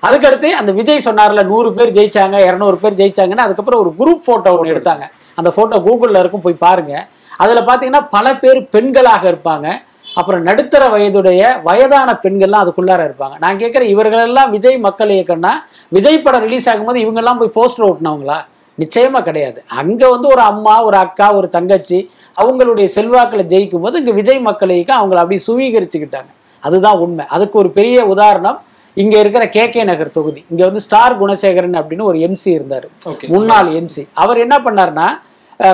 அதுக்கடுத்து 0.08 0.50
அந்த 0.62 0.72
விஜய் 0.80 1.06
சொன்னார்ல 1.06 1.42
நூறு 1.52 1.70
பேர் 1.78 1.96
ஜெயிச்சாங்க 1.98 2.38
இரநூறு 2.48 2.78
பேர் 2.82 2.98
ஜெயிச்சாங்கன்னா 3.02 3.46
அதுக்கப்புறம் 3.48 3.82
ஒரு 3.84 3.92
குரூப் 4.00 4.26
போட்டோ 4.28 4.52
ஒன்று 4.58 4.74
எடுத்தாங்க. 4.74 5.06
அந்த 5.40 5.50
போட்டோ 5.56 5.78
கூகுளில் 5.88 6.22
இருக்கும் 6.22 6.46
போய் 6.46 6.64
பாருங்க. 6.66 6.94
அதுல 7.40 7.62
பாத்தீங்கன்னா 7.64 8.04
பல 8.10 8.36
பேர் 8.36 8.60
பெண்களாக 8.74 9.24
இருப்பாங்க. 9.28 9.68
அப்புறம் 10.16 10.44
நடுத்தர 10.44 10.84
வயதுடைய 10.90 11.42
வயதான 11.64 12.20
பெண்கள்லாம் 12.24 12.64
அதுக்குள்ளார 12.64 13.02
இருப்பாங்க. 13.08 13.36
நான் 13.40 13.60
கேட்குறேன் 13.60 13.90
இவர்களெல்லாம் 13.90 14.52
விஜய் 14.52 14.78
மக்கள் 14.80 15.10
இயக்கம்னா 15.10 15.52
விஜய் 15.92 16.22
படம் 16.22 16.42
ரிலீஸ் 16.42 16.70
ஆகும்போது 16.70 17.04
இவங்கெல்லாம் 17.04 17.38
போய் 17.38 17.56
போஸ்டர் 17.56 17.88
ஓட்டினவங்களா? 17.90 18.38
நிச்சயமா 18.78 19.24
கிடையாது. 19.24 19.60
அங்க 19.78 20.10
வந்து 20.10 20.28
ஒரு 20.28 20.42
அம்மா 20.44 20.84
ஒரு 20.84 20.98
அக்கா 20.98 21.28
ஒரு 21.34 21.50
தங்கச்சி 21.50 22.00
அவங்களுடைய 22.38 22.88
செல்வாக்குல 22.96 23.44
ஜெயிக்கும் 23.48 23.80
போது 23.80 23.98
இங்க 23.98 24.12
விஜய் 24.12 24.42
மக்கள் 24.42 24.70
இயக்கம் 24.70 25.00
அவங்கள 25.00 25.20
அப்படியே 25.20 25.42
சுவீகரிச்சுக்கிட்டாங்க. 25.48 26.30
அதுதான் 26.64 27.00
உண்மை. 27.00 27.26
அதுக்கு 27.30 27.58
ஒரு 27.58 27.70
பெரிய 27.72 28.06
உதாரணம் 28.06 28.58
இங்க 28.98 29.20
இருக்கிற 29.20 29.50
கே 29.50 29.70
கே 29.70 29.84
நகர் 29.84 30.12
தொகுதி. 30.12 30.46
இங்க 30.50 30.64
வந்து 30.66 30.80
ஸ்டார் 30.80 31.20
குணசேகரன் 31.20 31.80
அப்படின்னு 31.80 32.04
ஒரு 32.04 32.18
எம்சி 32.20 32.50
இருந்தாரு. 32.54 32.88
முன்னாள் 33.30 33.70
எம்சி 33.76 34.04
அவர் 34.16 34.38
என்ன 34.38 34.58
பண்ணாருன்னா 34.60 35.08
அஹ், 35.08 35.27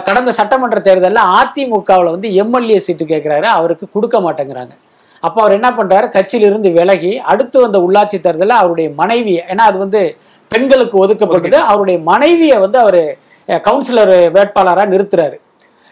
கடந்த 0.08 0.32
சட்டமன்ற 0.40 0.80
தேர்தலில் 0.88 1.30
அதிமுகவில் 1.40 2.14
வந்து 2.16 2.30
எம்எல்ஏ 2.44 2.80
சீட்டு 2.86 3.06
கேட்குறாரு 3.14 3.48
அவருக்கு 3.58 3.86
கொடுக்க 3.96 4.18
மாட்டேங்கிறாங்க. 4.26 4.74
அப்போ 5.26 5.40
அவர் 5.42 5.56
என்ன 5.58 5.70
பண்றாரு? 5.80 6.08
கட்சியிலிருந்து 6.16 6.70
விலகி 6.78 7.12
அடுத்து 7.32 7.58
வந்த 7.64 7.78
உள்ளாட்சி 7.86 8.18
தேர்தலில் 8.26 8.62
அவருடைய 8.62 8.88
மனைவி 9.02 9.36
ஏன்னா 9.52 9.66
அது 9.72 9.78
வந்து 9.86 10.02
பெண்களுக்கு 10.52 10.96
ஒதுக்கப்பட்டது 11.04 11.58
அவருடைய 11.72 11.98
மனைவியை 12.12 12.58
வந்து 12.66 12.80
அவர் 12.86 13.02
கவுன்சிலர் 13.68 14.14
வேட்பாளராக 14.36 14.92
நிறுத்துறாரு. 14.94 15.38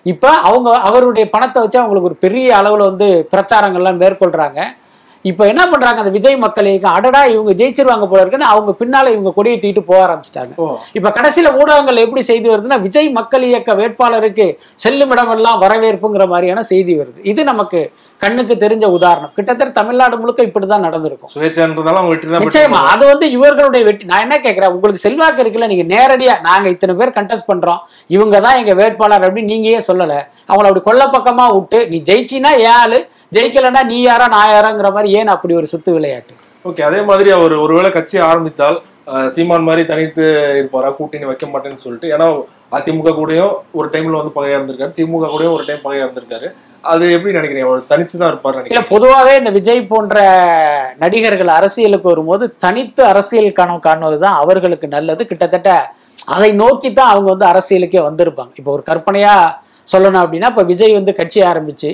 இப்போ 0.05 0.29
அவங்க 0.49 0.69
அவருடைய 0.89 1.25
பணத்தை 1.33 1.59
வச்சு 1.63 1.79
அவங்களுக்கு 1.81 2.09
ஒரு 2.11 2.17
பெரிய 2.25 2.47
அளவில் 2.59 2.89
வந்து 2.89 3.07
பிரச்சாரங்கள்லாம் 3.33 4.01
மேற்கொள்றாங்க. 4.03 4.59
இப்போ 5.29 5.43
என்ன 5.51 5.63
பண்றாங்க? 5.71 5.99
அந்த 6.03 6.13
விஜய் 6.17 6.37
மக்கள் 6.43 6.69
அடடா 6.97 7.21
இவங்க 7.33 7.51
ஜெயிச்சிருவாங்க 7.59 8.05
போல 8.11 8.21
இருக்குன்னு 8.21 8.51
அவங்க 8.53 8.71
பின்னால 8.79 9.11
இவங்க 9.15 9.31
கொடியை 9.35 9.57
தூக்கிட்டு 9.57 9.83
போக 9.89 9.99
ஆரம்பிச்சிட்டாங்க. 10.05 10.53
இப்ப 10.97 11.09
கடைசியில 11.17 11.49
ஊடகங்கள் 11.61 12.03
எப்படி 12.05 12.21
செய்தி 12.29 12.47
வருதுன்னா 12.51 12.79
விஜய் 12.85 13.09
மக்கள் 13.17 13.43
இயக்க 13.49 13.75
வேட்பாளருக்கு 13.81 14.47
செல்லும் 14.85 15.13
இடமெல்லாம் 15.15 15.59
வரவேற்புங்கிற 15.65 16.25
மாதிரியான 16.33 16.63
செய்தி 16.71 16.95
வருது. 17.01 17.19
இது 17.33 17.43
நமக்கு 17.51 17.81
கண்ணுக்கு 18.21 18.55
தெரிஞ்ச 18.63 18.85
உதாரணம். 18.95 19.31
கிட்டத்தட்ட 19.37 19.71
தமிழ்நாடு 19.77 20.15
முழுக்க 20.21 20.41
இப்படிதான் 20.47 20.85
நடந்திருக்கும். 20.87 21.31
நிச்சயமா. 22.45 22.81
அது 22.93 23.03
வந்து 23.11 23.25
இவர்களுடைய 23.37 23.83
வெற்றி. 23.87 24.05
நான் 24.11 24.25
என்ன 24.25 24.35
கேட்கிறேன் 24.45 24.73
உங்களுக்கு 24.75 25.05
செல்வாக்கு 25.05 25.41
இருக்குல்ல 25.43 25.71
நீங்க 25.73 25.85
நேரடியா 25.95 26.35
நாங்க 26.49 26.69
இத்தனை 26.75 26.95
பேர் 26.99 27.15
கண்டெஸ்ட் 27.19 27.49
பண்றோம். 27.51 27.81
இவங்க 28.15 28.39
தான் 28.47 28.59
எங்க 28.63 28.73
வேட்பாளர் 28.81 29.25
அப்படின்னு 29.27 29.53
நீங்க 29.53 29.69
ஏன் 29.77 29.87
சொல்லல. 29.89 30.13
அவங்கள 30.49 30.67
அப்படி 30.69 30.85
கொல்ல 30.89 31.05
பக்கமா 31.17 31.47
விட்டு 31.57 31.79
நீ 31.93 31.99
ஜெயிச்சினா 32.11 32.53
ஆளு? 32.81 32.99
ஜெயிக்கலன்னா 33.35 33.81
நீ 33.91 33.97
யாரா 34.03 34.25
நான் 34.33 34.53
யாராங்கிற 34.53 34.87
மாதிரி 34.95 35.09
ஏன் 35.19 35.29
அப்படி 35.33 35.53
ஒரு 35.59 35.67
சுத்து 35.73 35.91
விளையாட்டு? 35.97 36.33
ஓகே 36.69 36.81
அதே 36.87 37.01
மாதிரி 37.09 37.29
அவர் 37.35 37.53
ஒருவேளை 37.65 37.89
கட்சி 37.97 38.17
ஆரம்பித்தால் 38.29 38.77
சீமான் 39.35 39.67
மாதிரி 39.67 39.83
தனித்து 39.91 40.23
இருப்பாரா? 40.59 40.89
கூட்டணி 40.97 41.25
வைக்க 41.29 41.45
மாட்டேன்னு 41.53 41.83
சொல்லிட்டு. 41.85 42.09
ஏன்னா 42.15 42.27
அதிமுக 42.77 43.13
கூடயும் 43.19 43.53
ஒரு 43.79 43.87
டைம்ல 43.93 44.19
வந்து 44.19 44.33
பகையா 44.35 44.57
இருந்திருக்காரு. 44.57 44.93
திமுக 44.97 45.29
கூடயும் 45.33 45.55
ஒரு 45.55 45.63
டைம் 45.69 45.81
பகையா 45.85 46.03
இருந்திருக்காரு. 46.05 46.49
அது 46.91 47.05
எப்படி 47.15 47.31
நினைக்கிறீங்க? 47.37 47.69
அவர் 47.69 47.89
தனிச்சு 47.93 48.15
தான் 48.19 48.31
இருப்பாரு 48.31 48.57
நினைக்கிறேன் 48.57 48.91
பொதுவாகவே 48.93 49.33
இந்த 49.41 49.51
விஜய் 49.57 49.81
போன்ற 49.93 50.19
நடிகர்கள் 51.03 51.51
அரசியலுக்கு 51.57 52.07
வரும்போது 52.13 52.43
தனித்து 52.65 53.01
அரசியல் 53.13 53.57
கனவு 53.59 53.81
காணுவதுதான் 53.87 54.37
அவர்களுக்கு 54.43 54.89
நல்லது. 54.97 55.23
கிட்டத்தட்ட 55.31 55.71
அதை 56.35 56.51
நோக்கி 56.63 56.89
தான் 56.91 57.11
அவங்க 57.13 57.27
வந்து 57.33 57.49
அரசியலுக்கே 57.53 58.01
வந்திருப்பாங்க. 58.09 58.53
இப்போ 58.61 58.71
ஒரு 58.77 58.85
கற்பனையா 58.91 59.35
சொல்லணும் 59.93 60.23
அப்படின்னா 60.23 60.49
இப்போ 60.53 60.63
விஜய் 60.71 60.99
வந்து 61.01 61.13
கட்சி 61.19 61.39
ஆரம்பிச்சு 61.51 61.91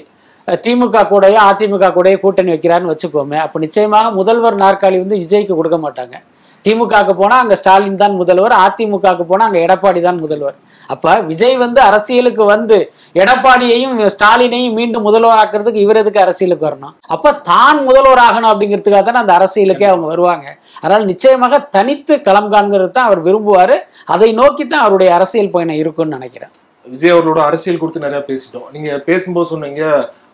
திமுக 0.63 0.97
கூடயோ 1.11 1.39
அதிமுக 1.49 1.85
கூடயோ 1.95 2.17
கூட்டணி 2.23 2.51
வைக்கிறான்னு 2.53 2.91
வச்சுக்கோமே 2.91 3.37
அப்போ 3.45 3.57
நிச்சயமாக 3.63 4.11
முதல்வர் 4.17 4.61
நாற்காலி 4.63 4.97
வந்து 5.03 5.21
விஜய்க்கு 5.23 5.53
கொடுக்க 5.59 5.77
மாட்டாங்க. 5.85 6.17
திமுகவுக்கு 6.65 7.13
போனா 7.19 7.35
அங்க 7.41 7.55
ஸ்டாலின் 7.59 7.99
தான் 8.01 8.15
முதல்வர் 8.19 8.53
அதிமுகவுக்கு 8.63 9.25
போனா 9.31 9.43
அங்க 9.47 9.59
எடப்பாடி 9.65 9.99
தான் 10.05 10.19
முதல்வர். 10.23 10.55
அப்ப 10.93 11.13
விஜய் 11.29 11.55
வந்து 11.63 11.79
அரசியலுக்கு 11.87 12.43
வந்து 12.53 12.77
எடப்பாடியையும் 13.21 13.95
ஸ்டாலினையும் 14.15 14.77
மீண்டும் 14.79 15.05
முதல்வர் 15.07 15.41
ஆக்குறதுக்கு 15.41 15.83
இவர் 15.85 15.99
எதுக்கு 16.01 16.23
அரசியலுக்கு 16.25 16.67
வரணும்? 16.67 16.93
அப்ப 17.15 17.33
தான் 17.51 17.79
முதல்வர் 17.87 18.23
ஆகணும் 18.27 18.51
அப்படிங்கிறதுக்காக 18.51 19.03
தானே 19.09 19.21
அந்த 19.23 19.33
அரசியலுக்கே 19.39 19.87
அவங்க 19.91 20.07
வருவாங்க. 20.13 20.47
அதனால 20.83 21.07
நிச்சயமாக 21.11 21.59
தனித்து 21.77 22.15
களம் 22.27 22.51
காண்கிறது 22.53 22.91
தான் 22.99 23.09
அவர் 23.09 23.21
விரும்புவாரு. 23.27 23.77
அதை 24.15 24.29
நோக்கி 24.41 24.65
தான் 24.65 24.85
அவருடைய 24.85 25.11
அரசியல் 25.17 25.53
பயணம் 25.55 25.81
இருக்கும்னு 25.83 26.17
நினைக்கிறேன். 26.19 26.53
விஜய் 26.85 27.13
அவர்களோட 27.13 27.41
அரசியல் 27.49 27.81
குறித்து 27.81 28.05
நிறைய 28.07 28.21
பேசிட்டோம். 28.27 28.67
நீங்க 28.75 28.89
பேசும்போது 29.09 29.51
சொன்னீங்க 29.53 29.83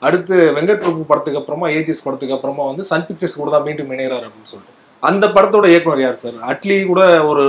அடுத்து 0.08 0.36
வெங்கட் 0.58 0.82
பிரபு 0.84 1.04
படத்துக்கு 1.12 1.40
அப்புறமா 1.42 1.68
ஏஜிஎஸ் 1.78 2.06
படத்துக்கு 2.06 2.36
அப்புறமா 2.38 2.64
வந்து 2.72 2.84
சன் 2.92 3.06
பிக்சர்ஸ் 3.10 3.38
கூட 3.42 3.50
தான் 3.56 3.66
மீண்டும் 3.68 3.92
இணைகிறார் 3.96 4.26
அப்படின்னு 4.28 4.50
சொல்லிட்டு. 4.52 4.74
அந்த 5.04 5.26
படத்தோட 5.36 5.66
இயக்குனர் 5.74 6.04
யார் 6.06 6.22
சார்? 6.24 6.38
அட்லி 6.52 6.78
கூட 6.92 7.02
ஒரு 7.32 7.44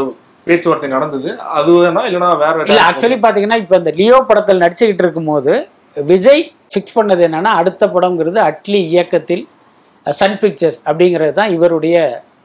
பேச்சுவார்த்தை 0.47 0.89
நடந்தது. 0.97 1.29
அது 1.59 1.71
வேணா 1.83 2.03
இல்லைன்னா 2.09 2.31
வேற 2.45 2.79
ஆக்சுவலி 2.91 3.19
பார்த்தீங்கன்னா 3.25 3.59
இப்போ 3.63 3.77
இந்த 3.83 3.93
லியோ 4.01 4.19
படத்தில் 4.31 4.63
நடிச்சுக்கிட்டு 4.65 5.05
இருக்கும்போது 5.07 5.53
விஜய் 5.97 6.43
ஃபிக்ஸ் 6.73 6.97
பண்ணது 6.99 7.23
என்னன்னா 7.29 7.53
அடுத்த 7.61 7.87
படங்கிறது 7.97 8.39
அட்லி 8.49 8.81
இயக்கத்தில் 8.95 9.45
சன் 10.07 10.39
பிக்சர்ஸ் 10.43 10.81
அப்படிங்கிறது 10.89 11.33
தான் 11.41 11.53
இவருடைய 11.57 11.97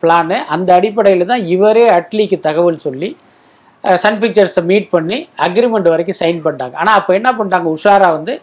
பிளானு 0.04 0.38
அந்த 0.56 0.70
அடிப்படையில் 0.80 1.32
தான் 1.32 1.44
இவரே 1.56 1.86
அட்லிக்கு 1.96 2.38
தகவல் 2.48 2.84
சொல்லி 2.86 3.10
சன் 4.04 4.20
பிக்சர்ஸை 4.22 4.62
மீட் 4.70 4.88
பண்ணி 4.94 5.18
அக்ரிமெண்ட் 5.46 5.90
வரைக்கும் 5.94 6.20
சைன் 6.22 6.40
பண்ணிட்டாங்க. 6.46 6.76
ஆனால் 6.82 6.98
அப்போ 7.00 7.12
என்ன 7.20 7.30
பண்ணிட்டாங்க 7.38 7.68
உஷாரா 7.78 8.08
வந்து 8.16 8.34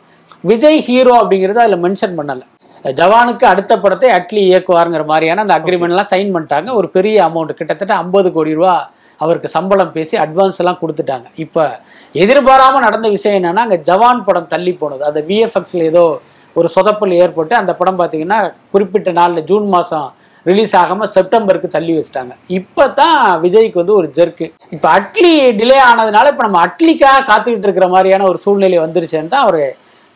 விஜய் 0.50 0.80
ஹீரோ 0.86 1.12
அப்படிங்கிறத 1.20 1.60
அதில் 1.64 1.82
மென்ஷன் 1.84 2.16
பண்ணலை. 2.18 2.44
ஜவானுக்கு 2.98 3.44
அடுத்த 3.50 3.72
படத்தை 3.82 4.08
அட்லி 4.16 4.42
இயக்குவாருங்கிற 4.48 5.04
மாதிரியான 5.10 5.42
அந்த 5.44 5.54
அக்ரிமெண்ட்லாம் 5.58 6.10
சைன் 6.12 6.32
பண்ணிட்டாங்க. 6.34 6.68
ஒரு 6.78 6.88
பெரிய 6.96 7.16
அமௌண்ட் 7.28 7.58
கிட்டத்தட்ட 7.60 7.94
ஐம்பது 8.02 8.28
கோடி 8.36 8.52
ரூபா 8.58 8.74
அவருக்கு 9.20 9.48
சம்பளம் 9.54 9.92
பேசி 9.96 10.14
அட்வான்ஸ் 10.24 10.60
எல்லாம் 10.62 10.78
கொடுத்துட்டாங்க. 10.82 11.26
இப்போ 11.44 11.62
எதிர்பாராமல் 12.24 12.84
நடந்த 12.86 13.08
விஷயம் 13.14 13.38
என்னன்னா 13.38 13.64
அங்கே 13.66 13.78
ஜவான் 13.88 14.20
படம் 14.26 14.50
தள்ளி 14.54 14.72
போனது. 14.82 15.02
அந்த 15.10 15.20
விஎஃப்எக்ஸில் 15.30 15.88
ஏதோ 15.92 16.04
ஒரு 16.56 16.68
சொதப்பல் 16.74 17.14
ஏற்பட்டு 17.22 17.54
அந்த 17.62 17.72
படம் 17.80 17.98
பார்த்தீங்கன்னா 18.00 18.38
குறிப்பிட்ட 18.74 19.10
நாளில் 19.20 19.46
ஜூன் 19.50 19.66
மாதம் 19.74 20.08
ரிலீஸ் 20.46 20.74
ஆகாமல் 20.80 21.10
செப்டம்பருக்கு 21.16 21.68
தள்ளி 21.76 21.92
வச்சிட்டாங்க. 21.96 22.32
இப்போ 22.58 22.84
தான் 23.00 23.18
விஜய்க்கு 23.44 23.82
வந்து 23.82 23.96
ஒரு 24.00 24.08
ஜெர்க்கு 24.18 24.46
இப்போ 24.74 24.88
அட்லி 24.98 25.32
டிலே 25.60 25.78
ஆனதுனால 25.88 26.30
இப்போ 26.32 26.44
நம்ம 26.48 26.60
அட்லிக்காக 26.66 27.24
காத்துக்கிட்டு 27.30 27.68
இருக்கிற 27.68 27.88
மாதிரியான 27.94 28.28
ஒரு 28.32 28.40
சூழ்நிலை 28.44 28.78
வந்துருச்சுன்னு 28.84 29.32
தான் 29.34 29.46
அவர் 29.46 29.60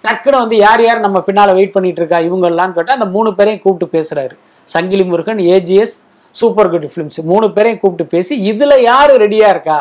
டக்குன்னு 0.05 0.43
வந்து 0.43 0.57
யார் 0.67 0.83
யார் 0.87 1.05
நம்ம 1.07 1.19
பின்னால் 1.29 1.57
வெயிட் 1.59 1.75
பண்ணிட்டு 1.77 2.01
இருக்கா 2.03 2.19
இவங்கெல்லாம் 2.29 2.75
கேட்டால் 2.77 2.99
அந்த 2.99 3.09
மூணு 3.17 3.31
பேரையும் 3.39 3.63
கூப்பிட்டு 3.65 3.95
பேசுறாரு. 3.97 4.35
Sangili 4.69 5.05
Murugan 5.13 5.41
AGS 5.55 5.95
super 6.35 6.71
good 6.73 6.91
films 6.93 7.21
மூணு 7.31 7.47
பேரையும் 7.57 7.81
கூப்பிட்டு 7.83 8.13
பேசி 8.15 8.35
இதில் 8.51 8.77
யார் 8.91 9.13
ரெடியாக 9.25 9.55
இருக்கா? 9.55 9.79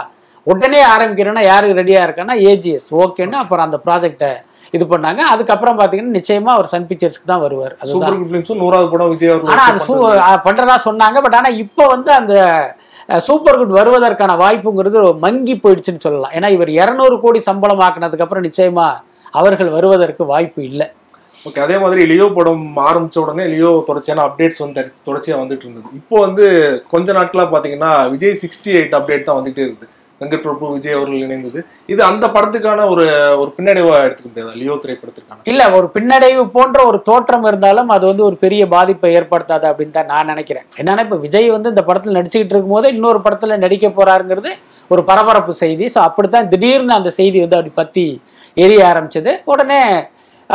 உடனே 0.51 0.81
ஆரம்பிக்கிறோன்னா 0.93 1.43
யாரு 1.51 1.67
ரெடியாக 1.79 2.05
இருக்கான்னா 2.07 2.35
ஏஜிஎஸ் 2.51 2.88
ஓகேன்னு 3.01 3.38
அப்புறம் 3.43 3.65
அந்த 3.67 3.77
ப்ராஜெக்டை 3.85 4.31
இது 4.75 4.85
பண்ணாங்க. 4.93 5.21
அதுக்கப்புறம் 5.33 5.77
பார்த்தீங்கன்னா 5.79 6.15
நிச்சயமா 6.19 6.51
அவர் 6.57 6.71
சன் 6.73 6.88
பிக்சர்ஸ்க்கு 6.89 7.31
தான் 7.31 7.43
வருவார். 7.45 7.73
நூறாவது 8.61 8.89
படம் 8.93 9.11
விஜய் 9.13 9.33
ஆனா 9.53 9.65
அது 9.69 10.39
பண்றதா. 10.47 10.75
சொன்னாங்க. 10.88 11.17
பட் 11.25 11.38
ஆனா 11.39 11.51
இப்போ 11.63 11.85
வந்து 11.95 12.11
அந்த 12.19 12.35
சூப்பர் 13.27 13.59
குட் 13.59 13.77
வருவதற்கான 13.79 14.33
வாய்ப்புங்கிறது 14.43 14.99
மங்கி 15.25 15.55
போயிடுச்சுன்னு 15.63 16.05
சொல்லலாம். 16.07 16.33
ஏன்னா 16.39 16.49
இவர் 16.57 16.71
இருநூறு 16.81 17.15
கோடி 17.23 17.39
சம்பளம் 17.49 17.83
ஆக்குனதுக்கு 17.85 18.25
அப்புறம் 18.25 18.47
நிச்சயமா 18.47 18.88
அவர்கள் 19.31 19.69
வருவதற்கு 19.69 20.25
வாய்ப்பு 20.25 20.63
இல்லை. 20.63 20.88
ஓகே 21.45 21.59
அதே 21.59 21.77
மாதிரி 21.77 22.05
லியோ 22.05 22.31
படம் 22.36 22.77
ஆரம்பிச்ச 22.77 23.19
உடனே 23.19 23.45
லியோ 23.45 23.83
தொடர்ச்சியான 23.86 24.24
அப்டேட்ஸ் 24.24 24.59
வந்து 24.59 24.81
தரிச்சு- 24.81 25.09
தொடர்ச்சியா 25.09 25.39
வந்துட்டு 25.39 25.59
இருந்தது. 25.59 25.86
இப்போ 25.93 26.19
வந்து 26.19 26.45
கொஞ்ச 26.89 27.13
நாட்களா 27.13 27.45
பாத்தீங்கன்னா 27.45 28.09
விஜய் 28.09 28.38
சிக்ஸ்டி 28.41 28.75
எயிட் 28.75 28.95
அப்டேட் 28.95 29.24
தான் 29.24 29.43
வந்துட்டே 29.43 29.57
இருக்குது. 29.57 29.89
வெங்கட் 30.21 30.41
பிரபு 30.41 30.71
விஜய் 30.71 30.93
அவர்கள் 30.93 31.17
இணைந்தது. 31.17 31.63
இது 31.88 32.03
அந்த 32.03 32.27
படத்துக்கான 32.27 32.89
ஒரு 32.89 33.03
ஒரு 33.39 33.53
பின்னடைவா 33.57 33.93
எடுத்துக்க 34.03 34.29
முடியாதா 34.36 34.55
லியோ 34.55 34.79
திரைப்படத்திற்கான? 34.81 35.38
இல்ல 35.43 35.71
ஒரு 35.71 35.89
பின்னடைவு 35.93 36.50
போன்ற 36.50 36.86
ஒரு 36.86 37.01
தோற்றம் 37.01 37.43
இருந்தாலும் 37.43 37.89
அது 37.89 38.07
வந்து 38.07 38.24
ஒரு 38.24 38.36
பெரிய 38.36 38.67
பாதிப்பை 38.67 39.15
ஏற்படுத்தாது 39.15 39.67
அப்படின்னு 39.67 39.89
தான் 39.89 40.05
நான் 40.05 40.25
நினைக்கிறேன். 40.25 40.63
என்னன்னா 40.77 41.00
இப்ப 41.00 41.15
விஜய் 41.15 41.50
வந்து 41.50 41.69
இந்த 41.69 41.83
படத்துல 41.88 42.21
நடிச்சுக்கிட்டு 42.21 42.55
இருக்கும்போது 42.55 42.93
இன்னொரு 42.93 43.19
படத்துல 43.24 43.57
நடிக்க 43.57 43.88
போறாருங்கிறது 43.88 44.51
ஒரு 44.88 45.03
பரபரப்பு 45.03 45.53
செய்தி. 45.53 45.86
ஸோ 45.86 45.98
அப்படித்தான் 45.98 46.50
திடீர்னு 46.50 46.93
அந்த 46.93 47.09
செய்தி 47.09 47.39
வந்து 47.39 47.55
அப்படி 47.55 47.74
பத்தி 47.75 48.21
எரிய 48.65 48.82
ஆரம்பிச்சது. 48.91 49.32
உடனே 49.53 49.79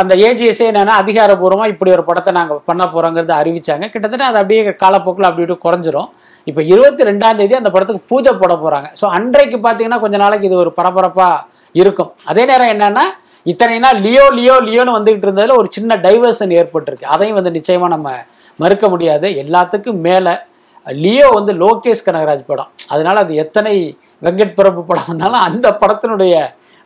அந்த 0.01 0.13
ஏஜிஎஸ்ஏ 0.27 0.65
என்னென்னா 0.71 0.93
அதிகாரப்பூர்வமாக 1.01 1.73
இப்படி 1.73 1.91
ஒரு 1.97 2.03
படத்தை 2.07 2.31
நாங்கள் 2.37 2.61
பண்ண 2.69 2.83
போகிறோங்கிறத 2.93 3.33
அறிவிச்சாங்க. 3.41 3.85
கிட்டத்தட்ட 3.93 4.25
அது 4.31 4.39
அப்படியே 4.41 4.61
காலப்போக்கில் 4.83 5.27
அப்படி 5.29 5.43
இப்படி 5.45 5.59
குறைஞ்சிரும். 5.65 6.09
இப்போ 6.49 6.61
இருபத்தி 6.71 7.03
ரெண்டாம் 7.09 7.37
தேதி 7.41 7.55
அந்த 7.59 7.69
படத்துக்கு 7.73 8.09
பூஜை 8.11 8.31
போட 8.41 8.53
போகிறாங்க 8.63 8.87
ஸோ 9.01 9.05
அன்றைக்கு 9.17 9.57
பார்த்தீங்கன்னா 9.65 9.99
கொஞ்ச 10.03 10.15
நாளைக்கு 10.23 10.47
இது 10.49 10.57
ஒரு 10.63 10.71
பரபரப்பாக 10.79 11.45
இருக்கும். 11.81 12.11
அதே 12.31 12.43
நேரம் 12.51 12.71
என்னென்னா 12.73 13.05
இத்தனை 13.51 13.77
நாள் 13.85 13.97
லியோ 14.05 14.25
லியோ 14.37 14.55
லியோன்னு 14.67 14.97
வந்துகிட்டு 14.97 15.27
இருந்ததில் 15.27 15.59
ஒரு 15.61 15.67
சின்ன 15.75 15.97
டைவர்ஷன் 16.05 16.53
ஏற்பட்டிருக்கு. 16.59 17.07
அதையும் 17.15 17.37
வந்து 17.39 17.55
நிச்சயமாக 17.57 17.91
நம்ம 17.95 18.09
மறுக்க 18.59 18.85
முடியாது. 18.93 19.27
எல்லாத்துக்கும் 19.43 19.99
மேலே 20.07 20.33
லியோ 20.87 21.27
வந்து 21.37 21.51
லோகேஷ் 21.63 22.05
கனகராஜ் 22.07 22.43
படம். 22.51 22.69
அதனால 22.93 23.15
அது 23.25 23.33
எத்தனை 23.43 23.73
வெங்கட் 24.25 24.55
பிரபு 24.59 24.81
படம் 24.89 25.09
வந்தாலும் 25.11 25.43
அந்த 25.47 25.67
படத்தினுடைய 25.81 26.35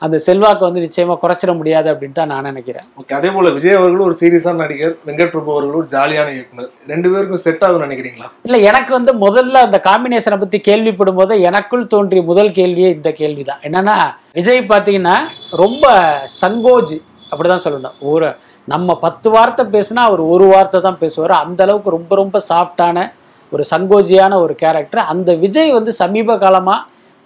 அந்த 0.06 0.18
செல்வாக்கு 0.26 0.64
வந்து 0.68 0.84
நிச்சயமா 0.84 1.16
குறைச்சிட 1.22 1.52
முடியாது 1.60 1.88
அப்படின்னு 1.92 2.18
தான் 2.20 2.32
நான் 2.34 2.48
நினைக்கிறேன். 2.50 2.86
ஓகே 3.00 3.16
அதே 3.18 3.30
போல 3.36 3.48
விஜய் 3.56 3.78
அவர்களும் 3.80 4.06
ஒரு 4.10 4.16
சீரியஸான 4.22 4.62
நடிகர் 4.64 4.94
வெங்கட் 5.08 5.32
பிரபு 5.34 5.52
அவர்களும் 5.56 5.80
ஒரு 5.82 5.90
ஜாலியான 5.96 6.32
இயக்குனர். 6.36 6.70
ரெண்டு 6.92 7.08
பேருக்கும் 7.14 7.44
செட் 7.46 7.64
ஆகும் 7.68 7.86
நினைக்கிறீங்களா? 7.86 8.30
இல்ல 8.48 8.58
எனக்கு 8.70 8.94
வந்து 8.98 9.14
முதல்ல 9.26 9.64
அந்த 9.68 9.80
காம்பினேஷனை 9.90 10.40
பத்தி 10.44 10.60
கேள்விப்படும் 10.70 11.20
போது 11.20 11.36
எனக்குள் 11.50 11.86
தோன்றிய 11.94 12.24
முதல் 12.32 12.52
கேள்வியே 12.60 12.92
இந்த 12.98 13.12
கேள்விதான். 13.22 13.62
என்னன்னா 13.70 13.98
விஜய் 14.40 14.64
பாத்தீங்கன்னா 14.74 15.18
ரொம்ப 15.64 15.94
சங்கோஜி 16.42 17.00
அப்படிதான் 17.32 17.66
சொல்லணும். 17.68 17.98
ஒரு 18.12 18.28
நம்ம 18.68 18.96
பத்து 19.06 19.28
வார்த்தை 19.38 19.64
பேசினா 19.76 20.02
அவர் 20.10 20.22
ஒரு 20.34 20.46
வார்த்தை 20.54 20.80
தான் 20.90 21.02
பேசுவார். 21.04 21.34
அந்த 21.44 21.60
அளவுக்கு 21.66 21.98
ரொம்ப 21.98 22.14
ரொம்ப 22.24 22.42
சாஃப்டான 22.52 23.08
ஒரு 23.52 23.64
சங்கோஜியான 23.74 24.34
ஒரு 24.46 24.54
கேரக்டர் 24.64 25.08
அந்த 25.12 25.30
விஜய் 25.44 25.72
வந்து 25.78 25.92
சமீப 26.04 26.38
காலமா 26.44 26.76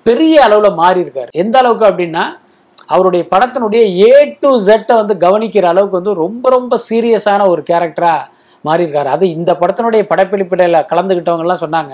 பெரிய 0.05 0.35
அளவுல 0.45 0.69
மாறி 0.79 0.99
இருக்காரு 1.03 1.29
எந்த 1.43 1.55
அளவுக்கு 1.61 1.85
அப்படின்னா 1.89 2.23
அவருடைய 2.93 3.23
படத்தினுடைய 3.33 3.83
ஏ 4.07 4.11
டு 4.43 4.49
ஜெட்டை 4.67 4.95
வந்து 5.01 5.15
கவனிக்கிற 5.25 5.67
அளவுக்கு 5.73 5.99
வந்து 5.99 6.13
ரொம்ப 6.23 6.49
ரொம்ப 6.55 6.79
சீரியஸான 6.87 7.47
ஒரு 7.53 7.61
கேரக்டராக 7.69 8.29
மாறியிருக்காரு. 8.65 9.09
அது 9.15 9.25
இந்த 9.37 9.51
படத்தினுடைய 9.61 10.03
படப்பிடிப்பிடையில் 10.11 10.87
கலந்துக்கிட்டவங்கலாம் 10.91 11.63
சொன்னாங்க. 11.65 11.93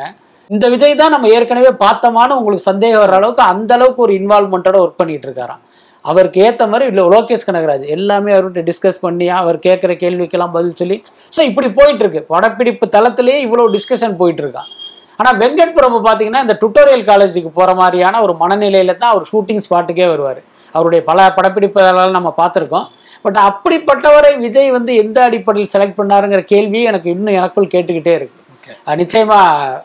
இந்த 0.50 0.66
விஜய் 0.74 1.00
தான் 1.02 1.14
நம்ம 1.14 1.28
ஏற்கனவே 1.38 1.72
பார்த்தோமான்னு 1.86 2.38
உங்களுக்கு 2.40 2.70
சந்தேகம் 2.70 3.02
வர 3.04 3.16
அளவுக்கு 3.20 3.44
அந்த 3.54 3.72
அளவுக்கு 3.78 4.02
ஒரு 4.06 4.14
இன்வால்மெண்ட்டோட 4.20 4.78
ஒர்க் 4.84 5.00
பண்ணிட்டு 5.02 5.28
இருக்காராம் 5.28 5.64
அவருக்கு 6.06 6.40
ஏற்ற 6.48 6.64
மாதிரி 6.72 6.86
இல்லை 6.92 7.04
லோகேஷ் 7.14 7.46
கனகராஜ் 7.48 7.84
எல்லாமே 7.96 8.32
அவர்கிட்ட 8.36 8.62
டிஸ்கஸ் 8.70 9.02
பண்ணி 9.06 9.26
அவர் 9.40 9.58
கேட்குற 9.66 9.94
கேள்விக்கெல்லாம் 10.04 10.54
பதில் 10.56 10.78
சொல்லி 10.82 10.98
ஸோ 11.36 11.40
இப்படி 11.50 11.68
போயிட்டு 11.80 12.04
இருக்கு 12.06 12.22
படப்பிடிப்பு 12.34 12.86
தளத்திலேயே 12.96 13.40
இவ்வளோ 13.46 13.66
டிஸ்கஷன் 13.76 14.16
போயிட்டு 14.22 14.44
இருக்கான் 14.44 14.70
ஆனா 15.20 15.32
வெங்கட் 15.42 15.76
பிரபு 15.78 15.98
பார்த்தீங்கன்னா 16.06 16.44
இந்த 16.46 16.56
டுட்டோரியல் 16.62 17.04
காலேஜுக்கு 17.10 17.50
போகிற 17.58 17.72
மாதிரியான 17.82 18.22
ஒரு 18.26 18.34
மனநிலையில 18.42 18.94
தான் 19.02 19.14
அவர் 19.14 19.26
ஷூட்டிங் 19.32 19.64
ஸ்பாட்டுக்கே 19.66 20.08
வருவார். 20.10 20.42
அவருடைய 20.76 21.02
பல 21.10 21.28
படப்பிடிப்புகளெல்லாம் 21.38 22.18
நம்ம 22.18 22.34
பார்த்துருக்கோம். 22.42 22.88
பட் 23.26 23.40
அப்படிப்பட்டவரை 23.48 24.34
விஜய் 24.44 24.76
வந்து 24.78 24.92
எந்த 25.04 25.18
அடிப்படையில் 25.28 25.74
செலக்ட் 25.74 25.98
பண்ணாருங்கிற 25.98 26.44
கேள்வி 26.54 26.82
எனக்கு 26.92 27.10
இன்னும் 27.16 27.38
எனக்குள் 27.40 27.74
கேட்டுக்கிட்டே 27.74 28.14
இருக்கு. 28.20 28.38
நிச்சயமா 29.02 29.42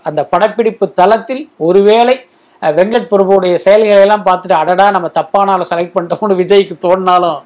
அந்த 0.09 0.21
படப்பிடிப்பு 0.35 0.87
தளத்தில் 1.01 1.43
ஒருவேளை 1.69 2.17
வெங்கட் 2.63 3.09
பிரபுவுடைய 3.11 3.55
செயல்களை 3.65 3.97
எல்லாம் 4.05 4.25
பார்த்துட்டு 4.27 4.55
அடடா 4.61 4.85
நம்ம 4.97 5.09
தப்பானாலும் 5.17 5.69
செலக்ட் 5.71 5.95
பண்ணிட்டோம்னு 5.95 6.37
விஜய்க்கு 6.39 6.75
தோணினாலும் 6.85 7.39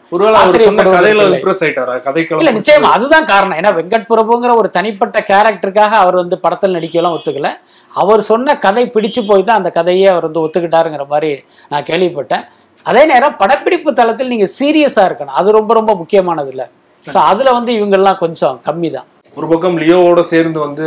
இல்லை. 2.35 2.53
நிச்சயமா 2.59 2.91
அதுதான் 2.97 3.27
காரணம். 3.33 3.57
ஏன்னா 3.61 3.73
வெங்கட் 3.79 4.07
பிரபுங்கிற 4.11 4.53
ஒரு 4.61 4.69
தனிப்பட்ட 4.77 5.25
கேரக்டருக்காக 5.31 5.97
அவர் 6.03 6.21
வந்து 6.23 6.39
படத்தில் 6.45 6.77
நடிக்கலாம் 6.77 7.17
ஒத்துக்கல. 7.17 7.51
அவர் 7.95 8.23
சொன்ன 8.31 8.57
கதை 8.67 8.85
பிடிச்சு 8.97 9.23
போய் 9.31 9.47
தான் 9.49 9.61
அந்த 9.61 9.73
கதையே 9.79 10.07
அவர் 10.13 10.29
வந்து 10.29 10.45
ஒத்துக்கிட்டாருங்கிற 10.45 11.07
மாதிரி 11.15 11.33
நான் 11.73 11.89
கேள்விப்பட்டேன். 11.91 12.45
அதே 12.89 13.03
நேரம் 13.13 13.37
படப்பிடிப்பு 13.41 13.91
தளத்தில் 14.01 14.33
நீங்க 14.35 14.47
சீரியஸா 14.59 15.03
இருக்கணும். 15.09 15.37
அது 15.41 15.49
ரொம்ப 15.59 15.71
ரொம்ப 15.79 15.93
முக்கியமானது 16.01 16.51
இல்ல 16.55 16.65
ஸோ 17.07 17.19
அதுல 17.31 17.49
வந்து 17.59 17.71
இவங்கெல்லாம் 17.79 18.21
கொஞ்சம் 18.25 18.57
கம்மி 18.67 18.89
தான் 18.97 19.07
ஒரு 19.39 19.47
பக்கம் 19.51 19.77
லியோவோட 19.83 20.21
சேர்ந்து 20.33 20.59
வந்து 20.67 20.87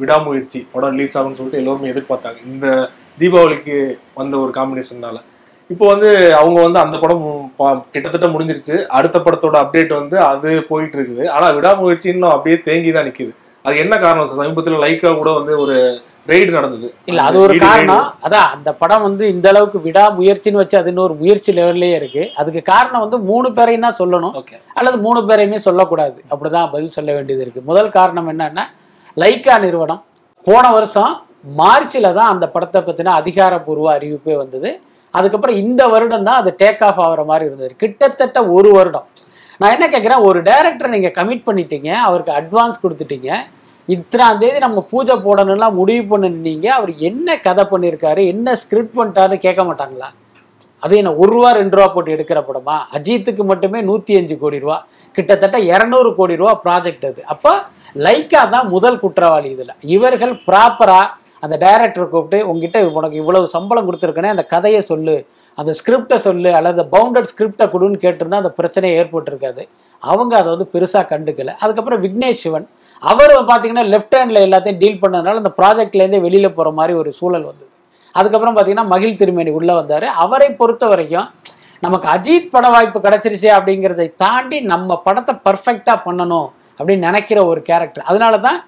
விடாமுயற்சி 0.00 0.60
படம் 0.74 0.92
ரிலீஸ் 0.94 1.16
ஆகும்னு 1.18 1.38
சொல்லிட்டு 1.38 1.60
எல்லாருமே 1.62 1.90
எதிர்பார்த்தாங்க. 1.92 2.38
இந்த 2.52 2.66
தீபாவளிக்கு 3.20 3.76
வந்த 4.20 4.34
ஒரு 4.44 4.52
காம்பினேஷன்னால 4.58 5.18
இப்போ 5.70 5.84
வந்து 5.92 6.10
அவங்க 6.40 6.58
வந்து 6.66 6.78
அந்த 6.82 6.96
படம் 7.02 7.24
கிட்டத்தட்ட 7.94 8.26
முடிஞ்சிருச்சு. 8.34 8.76
அடுத்த 8.98 9.16
படத்தோட 9.24 9.56
அப்டேட் 9.62 9.90
வந்து 10.00 10.16
அது 10.28 10.50
போயிட்டு 10.70 10.96
இருக்குது 10.98 11.24
ஆனா 11.36 11.46
விடாமுயற்சி 11.56 12.08
இன்னும் 12.12 12.34
அப்படியே 12.34 12.58
தேங்கி 12.68 12.92
தான் 12.96 13.08
நிக்குது. 13.08 13.32
அது 13.64 13.74
என்ன 13.84 13.94
காரணம்? 14.04 14.28
சார் 14.28 14.40
சமீபத்தில் 14.42 14.82
லைக்கா 14.84 15.10
கூட 15.20 15.30
வந்து 15.38 15.54
ஒரு 15.64 15.76
ரெய்டு 16.30 16.50
நடந்தது. 16.56 16.88
இல்ல 17.10 17.20
அது 17.28 17.36
ஒரு 17.44 17.54
காரணம். 17.66 18.06
அதான் 18.26 18.48
அந்த 18.54 18.70
படம் 18.80 19.04
வந்து 19.06 19.24
இந்த 19.34 19.46
அளவுக்கு 19.52 19.78
விடா 19.86 20.04
முயற்சின்னு 20.18 20.60
வச்சு 20.62 20.76
அது 20.80 20.90
இன்னொரு 20.92 21.14
முயற்சி 21.20 21.52
லெவல்லே 21.58 21.90
இருக்கு. 21.98 22.24
அதுக்கு 22.40 22.62
காரணம் 22.72 23.04
வந்து 23.04 23.18
மூணு 23.30 23.50
பேரையும் 23.58 23.86
தான் 23.86 23.98
சொல்லணும். 24.00 24.34
அல்லது 24.80 24.98
மூணு 25.06 25.22
பேரையுமே 25.30 25.60
சொல்லக்கூடாது. 25.68 26.18
அப்படிதான் 26.32 26.72
பதில் 26.74 26.96
சொல்ல 26.98 27.10
வேண்டியது 27.18 27.44
இருக்கு. 27.46 27.62
முதல் 27.70 27.94
காரணம் 27.96 28.28
என்னன்னா 28.34 28.66
லைக்கா 29.22 29.56
நிறுவனம். 29.66 30.02
போன 30.48 30.64
வருஷம் 30.76 31.14
மார்ச்ல 31.62 32.06
தான் 32.18 32.32
அந்த 32.34 32.46
படத்தை 32.54 32.80
பத்தின 32.86 33.14
அதிகாரப்பூர்வ 33.20 33.88
அறிவிப்பே 33.96 34.34
வந்தது. 34.42 34.70
அதுக்கப்புறம் 35.18 35.60
இந்த 35.64 35.82
வருடம் 35.92 36.26
தான் 36.28 36.40
அது 36.40 36.50
டேக் 36.62 36.82
ஆஃப் 36.88 37.00
ஆகிற 37.04 37.22
மாதிரி 37.28 37.44
இருந்தது. 37.48 37.72
கிட்டத்தட்ட 37.82 38.38
ஒரு 38.56 38.70
வருடம். 38.78 39.06
நான் 39.60 39.74
என்ன 39.76 39.86
கேட்குறேன் 39.92 40.24
ஒரு 40.30 40.40
டைரக்டரை 40.48 40.90
நீங்கள் 40.94 41.14
கமிட் 41.18 41.46
பண்ணிட்டீங்க 41.46 41.90
அவருக்கு 42.08 42.32
அட்வான்ஸ் 42.40 42.82
கொடுத்துட்டீங்க. 42.82 43.30
இத்தனாம் 43.94 44.38
தேதி 44.40 44.58
நம்ம 44.64 44.80
பூஜை 44.90 45.14
போடணும்லாம் 45.26 45.76
முடிவு 45.80 46.02
பண்ணிருந்தீங்க 46.10 46.66
அவர் 46.78 46.90
என்ன 47.08 47.36
கதை 47.46 47.64
பண்ணியிருக்காரு? 47.70 48.22
என்ன 48.32 48.54
ஸ்கிரிப்ட் 48.62 48.96
பண்ணிட்டாருன்னு 48.98 49.38
கேட்க 49.44 49.62
மாட்டாங்களா? 49.68 50.08
அது 50.82 50.96
என்ன 51.00 51.14
ஒரு 51.22 51.30
ரூபா 51.34 51.50
ரெண்டு 51.58 51.76
ரூபா 51.76 51.86
போட்டு 51.94 52.14
எடுக்கிற 52.16 52.40
படமா? 52.48 52.74
அஜித்துக்கு 52.96 53.44
மட்டுமே 53.52 53.78
நூற்றி 53.88 54.12
அஞ்சு 54.18 54.34
கோடி 54.42 54.58
ரூபா. 54.64 54.76
கிட்டத்தட்ட 55.16 55.58
இரநூறு 55.70 56.10
கோடி 56.18 56.36
ரூபா 56.42 56.52
ப்ராஜெக்ட் 56.66 57.06
அது. 57.10 57.20
அப்போ 57.34 57.52
லைக்கா 58.06 58.42
தான் 58.54 58.68
முதல் 58.74 59.00
குற்றவாளி 59.04 59.48
இதில். 59.54 59.74
இவர்கள் 59.96 60.34
ப்ராப்பராக 60.48 61.08
அந்த 61.44 61.56
டைரக்டர் 61.64 62.12
கூப்பிட்டு 62.12 62.38
உங்ககிட்ட 62.50 62.78
உனக்கு 63.00 63.16
இவ்வளவு 63.22 63.52
சம்பளம் 63.56 63.88
கொடுத்துருக்கனே 63.88 64.34
அந்த 64.34 64.44
கதையை 64.54 64.80
சொல்லு. 64.92 65.16
அந்த 65.58 65.72
ஸ்கிரிப்டை 65.78 66.18
சொல்லு. 66.28 66.50
அல்லது 66.58 66.82
பவுண்டட் 66.94 67.30
ஸ்கிரிப்டை 67.32 67.66
கொடுன்னு 67.74 68.04
கேட்டிருந்தா 68.04 68.42
அந்த 68.42 68.52
பிரச்சனை 68.58 68.90
ஏற்பட்டிருக்காது. 69.00 69.64
அவங்க 70.02 70.32
அதை 70.40 70.48
வந்து 70.54 70.68
பெருசாக 70.74 71.06
கண்டுக்கலை. 71.12 71.54
அதுக்கப்புறம் 71.62 72.02
விக்னேஷ் 72.06 72.42
சிவன் 72.44 72.66
அவர் 73.02 73.34
பார்த்தீங்கன்னா 73.50 73.84
லெஃப்ட் 73.94 74.16
ஹேண்டில் 74.18 74.44
எல்லாத்தையும் 74.46 74.80
டீல் 74.82 75.02
பண்ணதுனால 75.02 75.40
அந்த 75.42 75.52
ப்ராஜெக்ட்லேருந்தே 75.60 76.20
வெளியில் 76.26 76.56
போகிற 76.56 76.70
மாதிரி 76.78 76.94
ஒரு 77.02 77.10
சூழல் 77.18 77.48
வந்தது. 77.50 77.70
அதுக்கப்புறம் 78.14 78.54
பார்த்தீங்கன்னா 78.56 78.88
மகிழ் 78.94 79.18
திருமேனி 79.20 79.50
உள்ளே 79.58 79.74
வந்தார். 79.80 80.06
அவரை 80.24 80.48
பொறுத்த 80.60 80.86
வரைக்கும் 80.92 81.28
நமக்கு 81.84 82.06
அஜித் 82.14 82.50
பட 82.54 82.66
வாய்ப்பு 82.74 82.98
கிடச்சிருச்சே 83.04 83.50
அப்படிங்கிறதை 83.56 84.06
தாண்டி 84.22 84.58
நம்ம 84.72 84.96
படத்தை 85.06 85.34
பர்ஃபெக்டாக 85.46 85.98
பண்ணணும் 86.06 86.48
அப்படின்னு 86.78 87.06
நினைக்கிற 87.08 87.38
ஒரு 87.50 87.60
கேரக்டர் 87.68 88.08
அதனால 88.10 88.34
தான் 88.46 88.58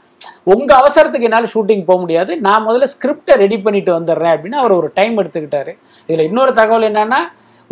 உங்கள் 0.52 0.78
அவசரத்துக்கு 0.80 1.26
என்னால் 1.28 1.52
ஷூட்டிங் 1.52 1.84
போக 1.88 1.98
முடியாது. 2.02 2.32
நான் 2.46 2.64
முதல்ல 2.66 2.86
ஸ்கிரிப்டை 2.94 3.34
ரெடி 3.42 3.58
பண்ணிட்டு 3.66 3.92
வந்துடுறேன் 3.98 4.34
அப்படின்னு 4.34 4.58
அவர் 4.62 4.78
ஒரு 4.78 4.88
டைம் 4.98 5.14
எடுத்துக்கிட்டாரு. 5.22 5.72
இதில் 6.08 6.26
இன்னொரு 6.30 6.52
தகவல் 6.60 6.88
என்னென்னா 6.90 7.20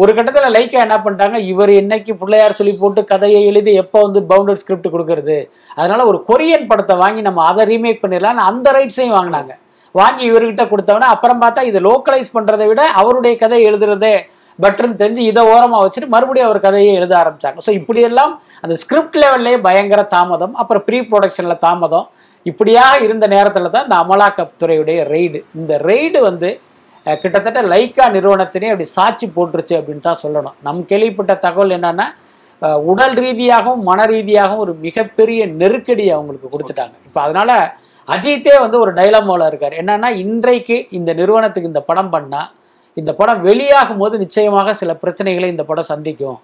ஒரு 0.02 0.10
கட்டத்தில் 0.16 0.54
லைக்கா 0.56 0.78
என்ன 0.86 0.96
பண்ணிட்டாங்க? 1.04 1.36
இவர் 1.52 1.70
என்னைக்கு 1.80 2.12
பிள்ளையார் 2.20 2.56
சொல்லி 2.58 2.74
போட்டு 2.82 3.00
கதையை 3.12 3.40
எழுதி 3.50 3.72
எப்போ 3.82 3.98
வந்து 4.06 4.20
பவுண்டட் 4.32 4.60
ஸ்கிரிப்ட் 4.62 4.92
கொடுக்கறது? 4.94 5.38
அதனால 5.78 6.00
ஒரு 6.10 6.18
கொரியன் 6.28 6.68
படத்தை 6.70 6.94
வாங்கி 7.00 7.22
நம்ம 7.28 7.44
அதை 7.50 7.64
ரீமேக் 7.70 8.02
பண்ணிடலாம்னு 8.02 8.44
அந்த 8.50 8.72
ரைட்ஸையும் 8.76 9.16
வாங்கினாங்க. 9.18 9.52
வாங்கி 9.94 10.22
இவர்கிட்ட 10.30 10.64
கொடுத்தவொடனே 10.72 11.08
அப்புறம் 11.14 11.40
பார்த்தா 11.42 11.64
இதை 11.70 11.80
லோக்கலைஸ் 11.88 12.30
பண்ணுறதை 12.36 12.68
விட 12.70 12.82
அவருடைய 13.00 13.34
கதை 13.42 13.58
எழுதுறதே 13.70 14.14
பெட்டர்னு 14.58 15.00
தெரிஞ்சு 15.02 15.24
இதை 15.30 15.42
ஓரமாக 15.54 15.80
வச்சுட்டு 15.84 16.12
மறுபடியும் 16.14 16.48
அவர் 16.48 16.64
கதையை 16.66 16.92
எழுத 17.00 17.14
ஆரம்பிச்சாங்க. 17.22 17.58
ஸோ 17.66 17.72
இப்படியெல்லாம் 17.80 18.32
அந்த 18.64 18.74
ஸ்கிரிப்ட் 18.82 19.18
லெவல்லே 19.22 19.56
பயங்கர 19.66 20.02
தாமதம் 20.14 20.54
அப்புறம் 20.62 20.84
ப்ரீ 20.88 21.00
ப்ரொடக்ஷனில் 21.10 21.62
தாமதம். 21.66 22.06
இப்படியாக 22.46 23.02
இருந்த 23.06 23.26
நேரத்தில் 23.36 23.72
தான் 23.74 23.86
இந்த 23.86 23.96
அமலாக்கத்துறையுடைய 24.04 24.98
ரெய்டு 25.12 25.38
இந்த 25.60 25.74
ரெய்டு 25.90 26.18
வந்து 26.28 26.50
கிட்டத்தட்ட 27.22 27.60
லைக்கா 27.72 28.04
நிறுவனத்தினே 28.16 28.70
அப்படி 28.72 28.88
சாட்சி 28.96 29.26
போட்டுருச்சு 29.36 29.74
அப்படின்னு 29.78 30.06
தான் 30.08 30.22
சொல்லணும். 30.24 30.56
நம் 30.66 30.80
கேள்விப்பட்ட 30.90 31.34
தகவல் 31.46 31.74
என்னன்னா 31.78 32.06
உடல் 32.90 33.16
ரீதியாகவும் 33.24 33.82
மன 33.88 34.06
ரீதியாகவும் 34.12 34.62
ஒரு 34.64 34.72
மிகப்பெரிய 34.86 35.40
நெருக்கடியை 35.60 36.12
அவங்களுக்கு 36.16 36.48
கொடுத்துட்டாங்க. 36.52 36.94
இப்போ 37.08 37.20
அதனால 37.26 37.50
அஜித்தே 38.14 38.54
வந்து 38.64 38.76
ஒரு 38.84 38.92
டைலமோல 38.98 39.46
இருக்கார். 39.50 39.74
என்னன்னா 39.82 40.08
இன்றைக்கு 40.24 40.76
இந்த 40.98 41.10
நிறுவனத்துக்கு 41.20 41.72
இந்த 41.72 41.82
படம் 41.90 42.12
பண்ணா 42.14 42.42
இந்த 43.00 43.10
படம் 43.18 43.40
வெளியாகும் 43.48 44.00
போது 44.02 44.14
நிச்சயமாக 44.24 44.74
சில 44.80 44.92
பிரச்சனைகளை 45.02 45.48
இந்த 45.54 45.64
படம் 45.70 45.90
சந்திக்கும். 45.92 46.38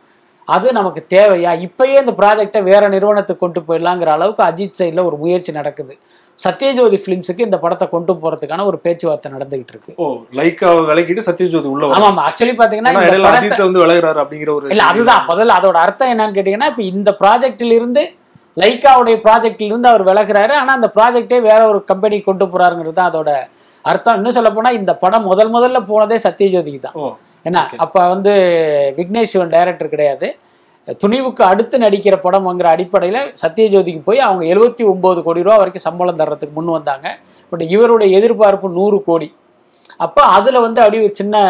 அது 0.54 0.66
நமக்கு 0.78 1.00
தேவையா? 1.14 1.52
இப்பயே 1.66 1.96
இந்த 2.02 2.12
ப்ராஜெக்டை 2.20 2.60
வேற 2.70 2.82
நிறுவனத்துக்கு 2.94 3.42
கொண்டு 3.44 3.60
போயிடலாங்கிற 3.66 4.10
அளவுக்கு 4.16 4.42
அஜித் 4.48 4.78
சைடில் 4.80 5.06
ஒரு 5.08 5.16
முயற்சி 5.22 5.52
நடக்குது. 5.58 5.94
சத்யஜோதி 6.38 6.98
ஃபிலிம்ஸுக்கு 7.02 7.46
இந்த 7.46 7.58
படத்தை 7.64 7.86
கொண்டு 7.92 8.12
போறதுக்கான 8.22 8.64
ஒரு 8.70 8.78
பேச்சுவார்த்தை 8.84 9.28
நடந்துகிட்டு 9.34 9.72
இருக்கு. 9.74 9.92
ஓ 10.02 10.06
லைக்கா 10.38 10.68
விலக்கிட்டு 10.88 11.26
சத்யஜோதி 11.28 11.68
உள்ள 11.72 11.90
ஆமா 11.96 12.08
ஆமா 12.12 12.22
ஆக்சுவலி 12.28 12.54
பாத்தீங்கன்னா 12.60 12.92
ஏன்னா 13.08 13.64
வந்து 13.68 13.82
விலகுறாரு 13.84 14.20
அப்படிங்கிற 14.24 14.50
ஒரு 14.56 14.72
இல்ல 14.74 14.86
அதுதான் 14.92 15.24
முதல்ல 15.30 15.56
அதோட 15.60 15.78
அர்த்தம் 15.86 16.12
என்னன்னு 16.14 16.36
கேட்டீங்கன்னா 16.38 16.70
இப்ப 16.72 16.84
இந்த 16.92 17.12
ப்ராஜெக்டில் 17.22 17.74
இருந்து 17.78 18.04
லைக்காவுடைய 18.62 19.16
ப்ராஜெக்டில் 19.26 19.70
இருந்து 19.70 19.90
அவர் 19.92 20.04
விலகுறாரு. 20.08 20.54
ஆனா 20.62 20.72
அந்த 20.78 20.88
ப்ராஜெக்டே 20.96 21.38
வேற 21.48 21.60
ஒரு 21.70 21.80
கம்பெனி 21.90 22.16
கொண்டு 22.28 22.44
போறாருங்கிறது 22.52 22.98
தான் 22.98 23.10
அதோட 23.10 23.30
அர்த்தம். 23.84 24.16
இன்னும் 24.18 24.36
சொல்ல 24.36 24.50
போனா 24.56 24.70
இந்த 24.80 24.92
படம் 25.04 25.28
முதல் 25.30 25.50
முதல்ல 25.56 25.78
போனதே 25.88 26.18
சத்யஜோதிக்கு 26.26 26.80
தான். 26.84 26.96
ஓ 27.00 27.10
என்ன 27.48 27.62
அப்ப 27.84 27.96
வந்து 28.12 28.32
விக்னேஷ் 28.98 29.32
சிவன் 29.32 29.52
டைரக்டர் 29.54 29.92
கிடையாது. 29.94 30.28
துணிவுக்கு 31.02 31.42
அடுத்து 31.50 31.76
நடிக்கிற 31.84 32.14
படம்ங்கிற 32.24 32.66
அடிப்படையில் 32.74 33.20
சத்யஜோதிக்கு 33.42 34.02
போய் 34.08 34.20
அவங்க 34.26 34.44
எழுபத்தி 34.52 34.84
ஒம்பது 34.92 35.20
கோடி 35.26 35.44
ரூபா 35.46 35.56
வரைக்கும் 35.60 35.86
சம்பளம் 35.88 36.20
தர்றதுக்கு 36.20 36.56
முன் 36.58 36.76
வந்தாங்க. 36.76 37.06
பட் 37.52 37.64
இவருடைய 37.74 38.10
எதிர்பார்ப்பு 38.18 38.76
நூறு 38.78 38.98
கோடி. 39.08 39.28
அப்போ 40.04 40.22
அதில் 40.36 40.64
வந்து 40.66 40.80
அப்படியே 40.84 41.04
ஒரு 41.06 41.14
சின்ன 41.20 41.42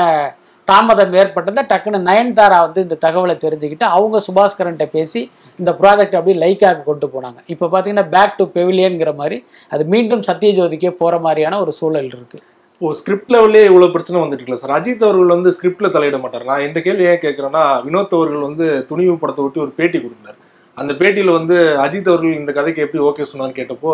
தாமதம் 0.68 1.14
ஏற்பட்டதை 1.20 1.62
டக்குன்னு 1.70 1.98
நயன்தாரா 2.08 2.58
வந்து 2.66 2.80
இந்த 2.87 2.96
தகவலை 3.04 3.35
தெரிஞ்சுக்கிட்டு 3.42 3.87
அவங்க 3.96 4.22
சுபாஸ்கரன்ட்ட 4.28 4.87
பேசி 4.96 5.20
இந்த 5.58 5.70
ப்ராஜெக்ட் 5.80 6.16
அப்படியே 6.18 6.38
லைக்காக 6.44 6.85
கொண்டு 6.88 7.06
போனாங்க. 7.14 7.38
இப்போ 7.52 7.66
பார்த்தீங்கன்னா 7.72 8.06
பேக் 8.14 8.38
டு 8.38 8.46
பெவிலியன்ங்கிற 8.56 9.12
மாதிரி 9.20 9.38
அது 9.74 9.85
மீண்டும் 9.94 10.26
சத்யஜோதிக்கே 10.30 10.92
போகிற 11.02 11.18
மாதிரியான 11.26 11.58
ஒரு 11.64 11.74
சூழல் 11.80 12.11
இருக்குது 12.12 12.44
ஓ 12.84 12.88
ஸ்கிரிப்ட் 13.00 13.32
லெவல்லே 13.34 13.60
இவ்வளவு 13.68 13.92
பிரச்சனை 13.94 14.16
வந்துட்டு 14.22 14.42
இருக்குல்ல 14.42 14.62
சார் 14.62 14.72
அஜித் 14.76 15.04
அவர்கள் 15.06 15.34
வந்து 15.34 15.50
ஸ்கிரிப்ட்ல 15.56 15.88
தலையிட 15.96 16.18
மாட்டார். 16.22 16.48
நான் 16.48 16.64
இந்த 16.68 16.78
கேள்வி 16.86 17.04
ஏன் 17.10 17.22
கேட்கறேன்னா 17.24 17.62
வினோத் 17.86 18.16
அவர்கள் 18.18 18.46
வந்து 18.48 18.66
துணிவு 18.88 19.14
படத்தை 19.22 19.42
ஒட்டி 19.44 19.60
ஒரு 19.64 19.72
பேட்டி 19.78 19.98
கொடுத்தாரு. 19.98 20.38
அந்த 20.80 20.92
பேட்டியில 21.00 21.32
வந்து 21.38 21.56
அஜித் 21.84 22.10
அவர்கள் 22.12 22.38
இந்த 22.40 22.52
கதைக்கு 22.58 22.84
எப்படி 22.84 23.02
ஓகே 23.08 23.26
சொன்னான்னு 23.32 23.58
கேட்டப்போ 23.60 23.92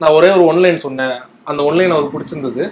நான் 0.00 0.14
ஒரே 0.18 0.30
ஒரு 0.36 0.44
ஒன்லைன் 0.52 0.84
சொன்னேன். 0.86 1.16
அந்த 1.50 1.60
ஒன்லைன் 1.68 1.94
அவருக்கு 1.94 2.14
பிடிச்சிருந்தது. 2.14 2.64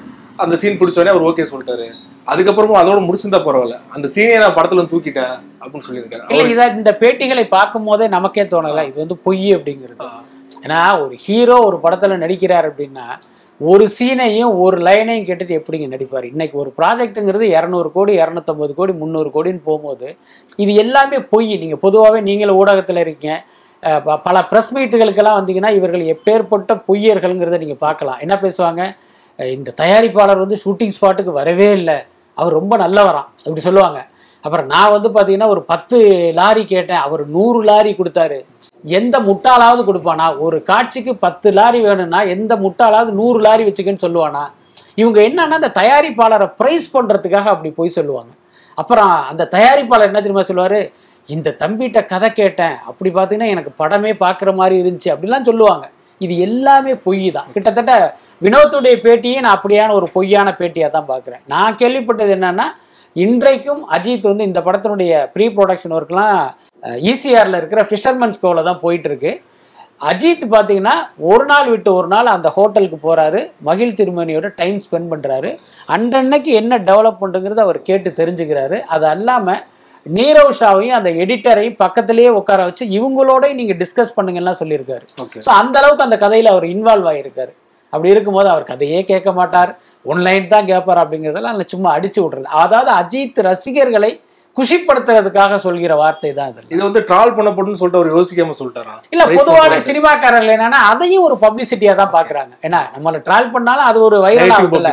அந்த 0.42 0.54
சீன் 0.60 0.78
பிடிச்சோடனே 0.80 1.12
அவர் 1.14 1.26
ஓகே 1.30 1.46
சொல்லிட்டாரு. 1.52 1.86
அதுக்கப்புறமா 2.32 2.80
அதோட 2.82 3.00
முடிச்சிருந்தா 3.06 3.40
பரவாயில்ல. 3.46 3.76
அந்த 3.96 4.06
சீனை 4.14 4.38
நான் 4.44 4.56
படத்துல 4.58 4.84
தூக்கிட்டேன் 4.92 5.34
அப்படின்னு 5.60 5.86
சொல்லியிருக்காரு. 5.88 6.24
இல்லை 6.32 6.46
இதை 6.54 6.66
இந்த 6.78 6.92
பேட்டிகளை 7.02 7.44
பார்க்கும் 7.56 7.88
போதே 7.88 8.08
நமக்கே 8.16 8.44
தோணல. 8.54 8.84
இது 8.90 8.98
வந்து 9.04 9.18
பொய் 9.26 9.48
அப்படிங்கிறது. 9.56 10.08
ஏன்னா 10.64 10.80
ஒரு 11.02 11.14
ஹீரோ 11.26 11.58
ஒரு 11.68 11.76
படத்துல 11.84 12.16
நடிக்கிறார் 12.24 12.68
அப்படின்னா 12.70 13.06
ஒரு 13.62 13.88
சீனையும் 13.88 14.58
ஒரு 14.58 14.76
லைனையும் 14.76 15.24
கேட்டுட்டு 15.24 15.62
எப்படிங்க 15.62 15.88
நடிப்பார்? 15.88 16.24
இன்னைக்கு 16.24 16.58
ஒரு 16.58 16.72
ப்ராஜெக்ட்டுங்கிறது 16.78 17.60
இரநூறு 17.60 17.92
கோடி 17.92 18.16
இரநூத்தம்பது 18.16 18.74
கோடி 18.74 18.92
முந்நூறு 18.92 19.30
கோடின்னு 19.34 19.62
போகும்போது 19.64 20.16
இது 20.56 20.74
எல்லாமே 20.74 21.18
பொய். 21.18 21.56
நீங்கள் 21.56 21.78
பொதுவாகவே 21.78 22.20
நீங்களும் 22.20 22.56
ஊடகத்தில் 22.56 22.96
இருக்கீங்க. 22.96 23.44
ப- 23.80 24.16
பல 24.16 24.46
ப்ரெஸ் 24.50 24.74
மீட்டுகளுக்கெல்லாம் 24.74 25.38
வந்தீங்கன்னா 25.40 25.74
இவர்கள் 25.74 26.00
எப்பேற்பட்ட 26.00 26.82
பொய்யர்கள்ங்கிறத 26.88 27.58
நீங்கள் 27.58 27.76
பார்க்கலாம். 27.78 28.18
என்ன 28.18 28.38
பேசுவாங்க? 28.42 28.96
இந்த 29.42 29.74
தயாரிப்பாளர் 29.76 30.38
வந்து 30.38 30.58
ஷூட்டிங் 30.64 30.90
ஸ்பாட்டுக்கு 31.00 31.32
வரவே 31.32 31.72
இல்லை. 31.72 31.94
அவர் 32.34 32.52
ரொம்ப 32.52 32.76
நல்லவராம். 32.76 33.28
அப்படி 33.38 33.60
சொல்லுவாங்க. 33.60 34.06
அப்புறம் 34.44 34.68
நான் 34.74 34.92
வந்து 34.94 35.08
பார்த்தீங்கன்னா 35.14 35.48
ஒரு 35.54 35.62
பத்து 35.72 35.96
லாரி 36.38 36.62
கேட்டேன். 36.64 37.02
அவர் 37.06 37.22
நூறு 37.34 37.60
லாரி 37.68 37.90
கொடுத்தாரு. 37.98 38.38
எந்த 38.84 39.16
முட்டாளாவது 39.28 39.82
கொடுப்பானா? 39.88 40.26
ஒரு 40.46 40.58
காட்சிக்கு 40.70 41.12
பத்து 41.26 41.48
லாரி 41.58 41.80
வேணும்னா 41.88 42.20
எந்த 42.34 42.52
முட்டாளாவது 42.64 43.12
நூறு 43.20 43.40
லாரி 43.46 43.64
வச்சுக்கன்னு 43.68 44.04
சொல்லுவானா? 44.06 44.44
இவங்க 45.00 45.18
என்னன்னா 45.28 45.58
அந்த 45.60 45.72
தயாரிப்பாளரை 45.80 46.48
ப்ரைஸ் 46.60 46.88
பண்ணுறதுக்காக 46.96 47.48
அப்படி 47.54 47.70
போய் 47.78 47.96
சொல்லுவாங்க. 47.98 48.32
அப்புறம் 48.78 49.14
அந்த 49.30 49.48
தயாரிப்பாளர் 49.56 50.10
என்ன 50.10 50.20
தெரியுமா 50.24 50.44
சொல்லுவார்? 50.50 50.80
இந்த 51.28 51.48
தம்பிகிட்ட 51.62 52.00
கதை 52.12 52.28
கேட்டேன். 52.40 52.76
அப்படி 52.90 53.10
பார்த்தீங்கன்னா 53.16 53.54
எனக்கு 53.54 53.72
படமே 53.82 54.12
பார்க்குற 54.24 54.50
மாதிரி 54.60 54.76
இருந்துச்சு. 54.82 55.10
அப்படிலாம் 55.14 55.48
சொல்லுவாங்க. 55.50 55.86
இது 56.24 56.34
எல்லாமே 56.46 56.92
பொய் 57.04 57.26
தான். 57.36 57.48
கிட்டத்தட்ட 57.54 57.92
வினோத்துடைய 58.44 58.96
பேட்டியை 59.04 59.38
நான் 59.44 59.56
அப்படியான 59.56 59.94
ஒரு 59.98 60.06
பொய்யான 60.16 60.48
பேட்டியாக 60.58 60.90
தான் 60.96 61.10
பார்க்குறேன் 61.12 61.42
நான் 61.52 61.78
கேள்விப்பட்டது 61.82 62.32
என்னன்னா 62.36 62.66
இன்றைக்கும் 63.16 63.80
அஜித் 63.94 64.26
வந்து 64.28 64.44
இந்த 64.48 64.60
படத்தினுடைய 64.66 65.12
ப்ரீ 65.32 65.46
ப்ரொடக்ஷன் 65.54 65.94
ஒர்க்லாம் 65.96 66.36
ஈசிஆரில் 67.10 67.56
இருக்கிற 67.60 67.80
ஃபிஷர்மன்ஸ் 67.88 68.40
கோவில் 68.42 68.68
தான் 68.68 68.82
போயிட்டு 68.82 69.08
இருக்கு 69.10 69.32
அஜித் 70.10 70.44
பார்த்தீங்கன்னா 70.52 70.94
ஒரு 71.30 71.44
நாள் 71.50 71.68
விட்டு 71.72 71.90
ஒரு 71.96 72.08
நாள் 72.12 72.30
அந்த 72.34 72.48
ஹோட்டலுக்கு 72.56 72.98
போறாரு. 73.06 73.40
மகிழ் 73.68 73.96
திருமணியோட 73.98 74.48
டைம் 74.60 74.78
ஸ்பெண்ட் 74.84 75.10
பண்றாரு. 75.12 75.50
அன்றன்னைக்கு 75.94 76.52
என்ன 76.60 76.78
டெவலப் 76.88 77.20
பண்ணுங்கிறத 77.22 77.60
அவர் 77.66 77.80
கேட்டு 77.88 78.10
தெரிஞ்சுக்கிறாரு. 78.20 78.78
அது 78.94 79.06
அல்லாம 79.14 79.56
நீரவ் 80.06 80.52
ஷாவையும் 80.60 80.98
அந்த 80.98 81.10
எடிட்டரையும் 81.24 81.80
பக்கத்திலேயே 81.84 82.30
உட்கார 82.40 82.60
வச்சு 82.68 82.84
இவங்களோடய 82.98 83.58
நீங்க 83.60 83.74
டிஸ்கஸ் 83.82 84.16
பண்ணுங்கலாம் 84.18 84.60
சொல்லியிருக்காரு. 84.62 85.04
ஸோ 85.46 85.50
அந்த 85.62 85.76
அளவுக்கு 85.82 86.06
அந்த 86.08 86.18
கதையில 86.24 86.52
அவர் 86.54 86.66
இன்வால்வ் 86.74 87.10
ஆகியிருக்காரு 87.12 87.52
அப்படி 87.92 88.14
இருக்கும்போது 88.14 88.48
அவர் 88.54 88.70
கதையே 88.72 88.98
கேட்க 89.12 89.30
மாட்டார். 89.38 89.70
ஒன்லைன் 90.04 90.50
தான் 90.54 90.68
கேட்பார் 90.72 91.02
அப்படிங்கிறதெல்லாம் 91.02 91.62
சும்மா 91.74 91.88
அடிச்சு 91.96 92.20
விடுறது 92.24 92.48
அதாவது 92.64 92.92
அஜித் 93.00 93.40
ரசிகர்களை 93.50 94.12
குஷிப்படுத்துறதுக்காக 94.56 95.56
சொல்கிற 95.64 95.92
வார்த்தை 96.00 96.30
தான் 96.38 96.48
இது 96.52 96.72
இது 96.74 96.80
வந்து 96.86 97.00
ட்ரால் 97.08 97.34
பண்ணப்படுன்னு 97.36 97.78
சொல்லிட்டு 97.80 98.00
அவர் 98.00 98.14
யோசிக்காம 98.14 98.54
சொல்லிட்டாரா? 98.60 98.94
இல்ல 99.14 99.24
பண்றாரு. 99.28 99.76
சினிமாக்காரர்கள் 99.88 100.54
என்னன்னா 100.54 100.80
அதையும் 100.92 101.26
ஒரு 101.26 101.36
பப்ளிசிட்டியா 101.44 101.92
தான் 102.00 102.12
பாக்குறாங்க 102.16 102.52
ஏன்னா 102.66 102.80
நம்மள 102.94 103.20
ட்ரால் 103.26 103.52
பண்ணாலும் 103.54 103.88
அது 103.90 104.00
ஒரு 104.08 104.18
வைரல் 104.24 104.54
ஆகுதுல்ல. 104.56 104.90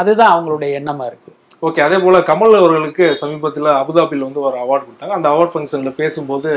அதுதான் 0.00 0.32
அவங்களுடைய 0.34 0.70
எண்ணமா 0.80 1.06
இருக்கு. 1.10 1.30
ஓகே 1.68 1.82
அதே 1.86 1.98
போல 2.04 2.18
கமல் 2.30 2.58
அவர்களுக்கு 2.60 3.06
சமீபத்தில் 3.22 3.68
அபுதாபியில் 3.80 4.26
வந்து 4.28 4.42
ஒரு 4.48 4.56
அவார்டு 4.64 4.84
கொடுத்தாங்க. 4.86 5.16
அந்த 5.18 5.28
அவார்ட் 5.34 5.52
ஃபங்க்ஷனில் 5.54 5.98
பேசும்போது 6.00 6.50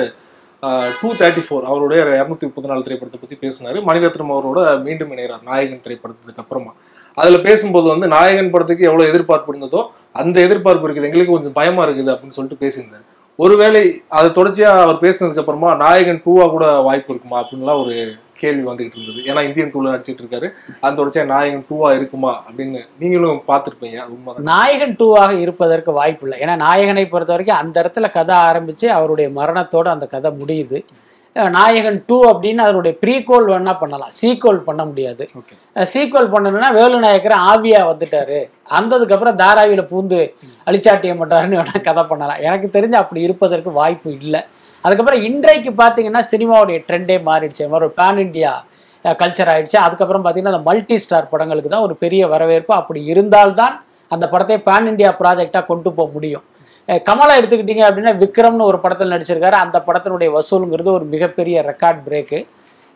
டூ 1.00 1.10
தேர்ட்டி 1.22 1.44
ஃபோர் 1.46 1.70
அவருடைய 1.72 2.02
இரநூத்தி 2.20 2.46
முப்பத்தி 2.50 2.70
நாலு 2.72 2.86
திரைப்படத்தை 2.88 3.20
பற்றி 3.24 3.38
பேசினாரு. 3.46 3.78
மணிரத்னம் 3.90 4.34
அவரோட 4.36 4.60
மீண்டும் 4.88 5.12
இணைகிறார் 5.16 5.48
நாயகன் 5.52 5.86
திரைப்படத்துக்கு 5.88 6.44
அப்புறமா. 6.44 6.74
அதில் 7.22 7.46
பேசும்போது 7.48 7.88
வந்து 7.94 8.08
நாயகன் 8.16 8.52
படத்துக்கு 8.54 8.88
எவ்வளோ 8.90 9.08
எதிர்பார்ப்பு 9.12 9.52
இருந்ததோ 9.54 9.82
அந்த 10.22 10.38
எதிர்பார்ப்பு 10.48 10.88
இருக்குது. 10.88 11.10
எங்களுக்கு 11.10 11.36
கொஞ்சம் 11.36 11.58
பயமாக 11.60 11.86
இருக்குது 11.88 12.14
அப்படின்னு 12.14 12.38
சொல்லிட்டு 12.38 12.64
பேசியிருந்தார். 12.64 13.08
ஒருவேளை 13.40 13.82
அதை 14.18 14.28
தொடர்ச்சியாக 14.38 14.82
அவர் 14.86 15.04
பேசினதுக்கப்புறமா 15.06 15.70
நாயகன் 15.84 16.24
டூவா 16.26 16.46
கூட 16.56 16.66
வாய்ப்பு 16.88 17.12
இருக்குமா 17.14 17.38
அப்படின்லாம் 17.42 17.82
ஒரு 17.84 17.96
கேள்வி 18.42 18.64
வந்துகிட்டு 18.70 18.98
இருந்தது. 18.98 19.20
ஏன்னா 19.30 19.42
இந்தியன் 19.48 19.72
டூல 19.74 19.92
நடிச்சிட்டு 19.94 20.24
இருக்காரு. 20.24 20.48
அந்த 20.84 20.94
தொடர்ச்சியா 21.00 21.24
நாயகன் 21.34 21.66
டூவா 21.70 21.90
இருக்குமா 21.98 22.34
அப்படின்னு 22.48 22.82
நீங்களும் 23.02 23.40
பார்த்துருப்பீங்க. 23.50 23.98
உண்மை 24.14 24.36
நாயகன் 24.52 24.98
டூவாக 25.02 25.32
இருப்பதற்கு 25.46 25.92
வாய்ப்பு 26.00 26.26
இல்லை. 26.26 26.40
ஏன்னா 26.44 26.56
நாயகனை 26.66 27.06
பொறுத்த 27.14 27.34
வரைக்கும் 27.36 27.62
அந்த 27.62 27.76
இடத்துல 27.84 28.10
கதை 28.18 28.38
ஆரம்பிச்சு 28.50 28.90
அவருடைய 28.98 29.30
மரணத்தோட 29.40 29.90
அந்த 29.96 30.08
கதை 30.16 30.32
முடியுது. 30.42 30.80
நாயகன் 31.36 31.98
டூ 32.08 32.18
அப்படின்னு 32.32 32.62
அதனுடைய 32.66 32.94
ப்ரீகோல் 33.04 33.48
வேணா 33.52 33.74
பண்ணலாம். 33.80 34.12
சீக்வல் 34.18 34.60
பண்ண 34.68 34.82
முடியாது. 34.90 35.24
ஓகே 35.40 35.56
சீக்வல் 35.94 36.30
பண்ணணும்னா 36.34 36.70
வேலு 36.78 36.98
நாயக்கர் 37.06 37.36
ஆவியா 37.52 37.80
வந்துட்டாரு. 37.92 38.40
அந்ததுக்கு 38.80 39.16
அப்புறம் 39.16 39.40
தாராவியில 39.42 39.84
பூந்து 39.92 40.20
அழிச்சாட்டியம் 40.68 41.22
பண்றாருன்னு 41.22 41.60
வேணா 41.60 41.82
கதை 41.88 42.04
பண்ணலாம். 42.12 42.44
எனக்கு 42.48 42.70
தெரிஞ்சு 42.76 43.00
அப்படி 43.02 43.22
இருப்பதற்கு 43.28 43.72
வாய்ப்பு 43.80 44.12
இல்லை. 44.20 44.42
அதுக்கப்புறம் 44.84 45.26
இன்றைக்கு 45.30 45.74
பார்த்தீங்கன்னா 45.82 46.22
சினிமாவுடைய 46.32 46.80
ட்ரெண்டே 46.88 47.18
மாறிடுச்சு. 47.30 47.66
ஒரு 47.80 47.90
பேன் 48.00 48.22
இண்டியா 48.26 48.54
கல்ச்சர் 49.06 49.52
ஆயிடுச்சு. 49.54 49.78
அதுக்கப்புறம் 49.86 50.24
பார்த்தீங்கன்னா 50.24 50.56
அந்த 50.56 50.66
மல்டி 50.70 50.98
ஸ்டார் 51.06 51.32
படங்களுக்கு 51.34 51.72
தான் 51.76 51.86
ஒரு 51.88 51.96
பெரிய 52.04 52.28
வரவேற்பு. 52.34 52.74
அப்படி 52.82 53.02
இருந்தால்தான் 53.14 53.76
அந்த 54.12 54.26
படத்தை 54.34 54.58
பேன் 54.70 54.90
இண்டியா 54.92 55.12
ப்ராஜெக்டாக 55.22 55.66
கொண்டு 55.72 55.92
போக 55.98 56.10
முடியும். 56.16 56.44
கமலா 57.08 57.36
எடுத்துக்கிட்டீங்க 57.40 57.84
அப்படின்னா 57.90 58.14
விக்ரம்னு 58.24 58.70
ஒரு 58.72 58.80
படத்தில் 58.84 59.14
நடிச்சிருக்காரு. 59.14 59.58
அந்த 59.66 59.78
படத்தினுடைய 59.86 60.30
வசூலுங்கிறது 60.38 60.90
ஒரு 60.98 61.06
மிகப்பெரிய 61.14 61.62
ரெக்கார்ட் 61.70 62.02
பிரேக்கு 62.08 62.40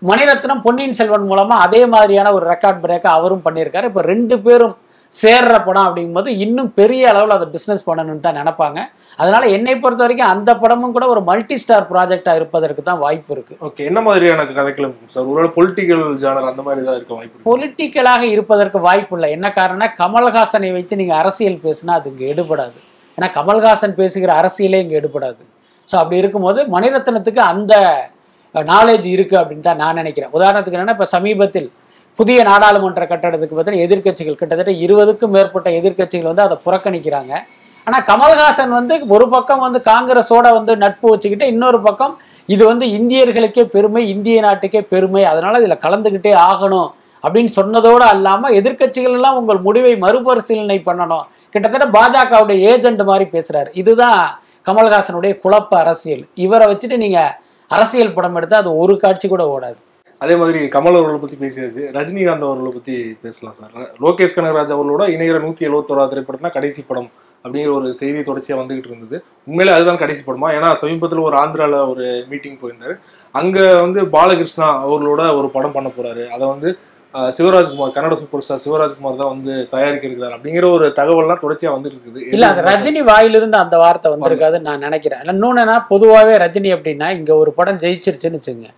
மணிரத்னம் 0.01 0.65
பொன்னியின் 0.65 0.97
செல்வன் 0.97 1.29
மூலமா 1.29 1.55
அதே 1.67 1.79
மாதிரியான 1.93 2.31
ஒரு 2.39 2.45
ரெக்கார்ட் 2.53 2.83
பிரேக்கை 2.83 3.11
அவரும் 3.19 3.45
பண்ணியிருக்காரு. 3.45 3.89
இப்போ 3.91 4.01
ரெண்டு 4.11 4.35
பேரும் 4.47 4.75
சேர்ற 5.13 5.53
படம் 5.65 5.85
அப்படிங்கும்போது 5.87 6.29
இன்னும் 6.45 6.69
பெரிய 6.79 7.03
அளவில் 7.11 7.35
அதை 7.35 7.45
பிஸ்னஸ் 7.53 7.85
பண்ணணும்னு 7.89 8.23
தான் 8.25 8.37
நினைப்பாங்க. 8.39 8.79
அதனால 9.19 9.43
என்னை 9.57 9.75
பொறுத்த 9.83 10.03
வரைக்கும் 10.03 10.31
அந்த 10.33 10.51
படமும் 10.63 10.95
கூட 10.95 11.05
ஒரு 11.13 11.21
மல்டி 11.29 11.57
ஸ்டார் 11.63 11.87
ப்ராஜெக்டாக 11.91 12.39
இருப்பதற்கு 12.39 12.83
தான் 12.89 12.99
வாய்ப்பு 13.03 13.31
இருக்கு. 13.35 13.55
ஓகே 13.67 13.85
என்ன 13.89 14.01
மாதிரியான 14.07 14.45
கதைகள் 14.57 14.87
இருக்கும் 14.87 15.13
சார்? 15.13 15.27
ஒருவேளை 15.29 15.51
பொலிட்டிக்கல் 15.57 16.03
ஜானர் 16.23 16.49
அந்த 16.51 16.65
மாதிரி 16.67 16.83
தான் 16.89 16.97
இருக்க 16.99 17.13
வாய்ப்பு 17.19 17.47
பொலிட்டிக்கலாக 17.51 18.25
இருப்பதற்கு 18.35 18.81
வாய்ப்பு 18.87 19.15
இல்லை. 19.19 19.29
என்ன 19.37 19.49
காரணம்னா 19.59 19.89
கமல்ஹாசனை 20.01 20.71
வைத்து 20.77 21.01
நீங்கள் 21.03 21.19
அரசியல் 21.21 21.63
பேசுனா 21.65 21.95
அது 22.01 22.11
இங்கே 22.13 22.27
எடுபடாது. 22.33 22.77
ஏன்னா 23.17 23.27
கமல்ஹாசன் 23.37 23.97
பேசுகிற 23.99 24.31
அரசியலே 24.41 24.79
இங்கே 24.83 24.95
எடுபடாது. 25.01 25.41
ஸோ 25.89 25.95
அப்படி 26.01 26.17
இருக்கும்போது 26.21 26.59
மணிரத்னத்துக்கு 26.75 27.41
அந்த 27.51 27.73
நாலேஜ் 28.55 29.07
இருக்கு 29.15 29.35
அப்படின்னு 29.39 29.67
தான் 29.67 29.81
நான் 29.83 29.99
நினைக்கிறேன். 30.01 30.31
உதாரணத்துக்கு 30.37 30.77
என்னன்னா 30.77 30.95
இப்போ 30.97 31.07
சமீபத்தில் 31.15 31.69
புதிய 32.19 32.37
நாடாளுமன்ற 32.49 33.03
கட்டடத்துக்கு 33.11 33.55
பார்த்தீங்கன்னா 33.55 33.85
எதிர்க்கட்சிகள் 33.87 34.37
கிட்டத்தட்ட 34.41 34.71
இருபதுக்கும் 34.85 35.33
மேற்பட்ட 35.35 35.69
எதிர்க்கட்சிகள் 35.79 36.29
வந்து 36.31 36.45
அதை 36.45 36.55
புறக்கணிக்கிறாங்க. 36.65 37.33
ஆனால் 37.87 38.05
கமல்ஹாசன் 38.11 38.71
வந்து 38.77 38.95
ஒரு 39.15 39.25
பக்கம் 39.33 39.61
வந்து 39.65 39.79
காங்கிரஸோட 39.91 40.47
வந்து 40.59 40.73
நட்பு 40.83 41.07
வச்சுக்கிட்டு 41.11 41.45
இன்னொரு 41.53 41.79
பக்கம் 41.87 42.13
இது 42.55 42.63
வந்து 42.71 42.85
இந்தியர்களுக்கே 42.97 43.63
பெருமை 43.75 44.01
இந்திய 44.13 44.39
நாட்டுக்கே 44.47 44.81
பெருமை. 44.93 45.23
அதனால 45.31 45.59
இதில் 45.61 45.83
கலந்துக்கிட்டே 45.85 46.33
ஆகணும். 46.47 46.89
அப்படின்னு 47.23 47.51
சொன்னதோடு 47.59 48.05
அல்லாமல் 48.13 48.55
எதிர்க்கட்சிகள் 48.59 49.15
எல்லாம் 49.19 49.39
உங்கள் 49.41 49.63
முடிவை 49.67 49.93
மறுபரிசீலனை 50.05 50.79
பண்ணணும். 50.89 51.25
கிட்டத்தட்ட 51.55 51.87
பாஜகவுடைய 51.97 52.57
ஏஜென்ட் 52.73 53.03
மாதிரி 53.11 53.27
பேசுகிறார் 53.35 53.69
இதுதான் 53.81 54.21
கமல்ஹாசனுடைய 54.69 55.33
குழப்ப 55.43 55.73
அரசியல். 55.83 56.23
இவரை 56.45 56.65
வச்சுட்டு 56.71 56.97
நீங்கள் 57.05 57.35
அரசியல் 57.71 58.15
படம் 58.17 58.37
எடுத்தால் 58.39 58.63
அது 58.63 58.71
ஒரு 58.83 58.95
காட்சி 59.03 59.27
கூட 59.27 59.43
ஓடாது. 59.53 59.79
அதே 60.23 60.35
மாதிரி 60.41 60.59
கமல் 60.73 60.97
அவர்களை 60.99 61.19
பற்றி 61.21 61.37
பேசியாச்சு. 61.41 61.81
ரஜினிகாந்த் 61.97 62.45
அவர்களை 62.47 62.71
பற்றி 62.75 62.95
பேசலாம் 63.23 63.55
சார். 63.57 63.73
லோகேஷ் 64.03 64.35
கனகராஜ் 64.37 64.73
அவர்களோட 64.75 65.03
இணைகிற 65.15 65.39
நூற்றி 65.43 65.67
எழுபத்தோராது 65.67 66.11
திரைப்படம் 66.13 66.45
தான் 66.45 66.55
கடைசி 66.55 66.81
படம் 66.87 67.09
அப்படிங்கிற 67.43 67.73
ஒரு 67.79 67.89
செய்தி 67.99 68.21
தொடர்ச்சியாக 68.29 68.61
வந்துகிட்டு 68.61 68.89
இருந்தது. 68.91 69.17
உண்மையிலே 69.49 69.73
அதுதான் 69.75 70.01
கடைசி 70.03 70.21
படமா? 70.23 70.47
ஏன்னா 70.57 70.69
சமீபத்தில் 70.81 71.27
ஒரு 71.27 71.35
ஆந்திராவில் 71.41 71.77
ஒரு 71.91 72.05
மீட்டிங் 72.31 72.57
போயிருந்தார். 72.61 72.95
அங்கே 73.35 73.65
வந்து 73.83 73.99
பாலகிருஷ்ணா 74.15 74.67
அவர்களோட 74.85 75.21
ஒரு 75.39 75.47
படம் 75.55 75.75
பண்ண 75.77 75.89
போகிறாரு 75.97 76.23
அதை 76.35 76.45
வந்து 76.53 76.69
சிவராஜ்குமார் 77.37 77.93
கன்னட 77.95 78.15
சூப்பர் 78.15 78.41
ஸ்டார் 78.41 78.63
சிவராஜ்குமார் 78.63 79.15
தான் 79.15 79.31
வந்து 79.31 79.53
தயாரிக்க 79.69 80.07
இருக்கிறார் 80.07 80.35
அப்படிங்கிற 80.35 80.65
ஒரு 80.71 80.87
தகவல்லாம் 80.95 81.43
தொடர்ச்சியா 81.43 81.71
வந்துட்டு 81.73 81.95
இருக்குது 81.97 82.25
இல்ல 82.31 82.47
ரஜினி 82.67 83.01
வாயிலிருந்து 83.03 83.57
அந்த 83.57 83.77
வார்த்தை 83.77 84.11
வந்திருக்காதுன்னு 84.13 84.59
நான் 84.61 84.79
நினைக்கிறேன். 84.79 85.21
இன்னொன்னு 85.25 85.61
என்ன 85.61 85.77
பொதுவாகவே 85.87 86.35
ரஜினி 86.37 86.71
அப்படின்னா 86.73 87.09
இங்க 87.11 87.31
ஒரு 87.35 87.53
படம் 87.53 87.79
ஜெயிச்சிருச்சுன்னு 87.79 88.39
வச்சுங்க 88.39 88.69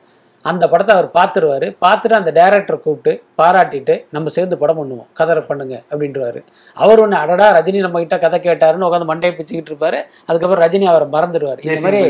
அந்த 0.46 0.64
படத்தை 0.72 0.92
அவர் 0.96 1.08
பார்த்துருவாரு. 1.18 1.68
பார்த்துட்டு 1.84 2.16
அந்த 2.20 2.32
டைரக்டரை 2.38 2.78
கூப்பிட்டு 2.84 3.12
பாராட்டிட்டு 3.40 3.96
நம்ம 4.16 4.32
சேர்ந்து 4.36 4.56
படம் 4.62 4.80
பண்ணுவோம். 4.80 5.08
கதை 5.20 5.36
பண்ணுங்க 5.50 5.76
அப்படின்றவாரு 5.92 6.42
அவர் 6.78 7.02
ஒன்று 7.04 7.18
அடடா 7.24 7.48
ரஜினி 7.58 7.80
நம்ம 7.86 8.00
கிட்ட 8.04 8.18
கதை 8.26 8.40
கேட்டாருன்னு 8.48 8.88
உட்காந்து 8.88 9.10
மண்டையை 9.12 9.34
பிச்சுக்கிட்டு 9.38 9.72
இருப்பாரு. 9.74 10.00
அதுக்கப்புறம் 10.30 10.64
ரஜினி 10.66 10.88
அவரை 10.94 11.08
மறந்துடுவார். 11.16 11.62
இந்த 11.68 11.82
மாதிரி 11.86 12.02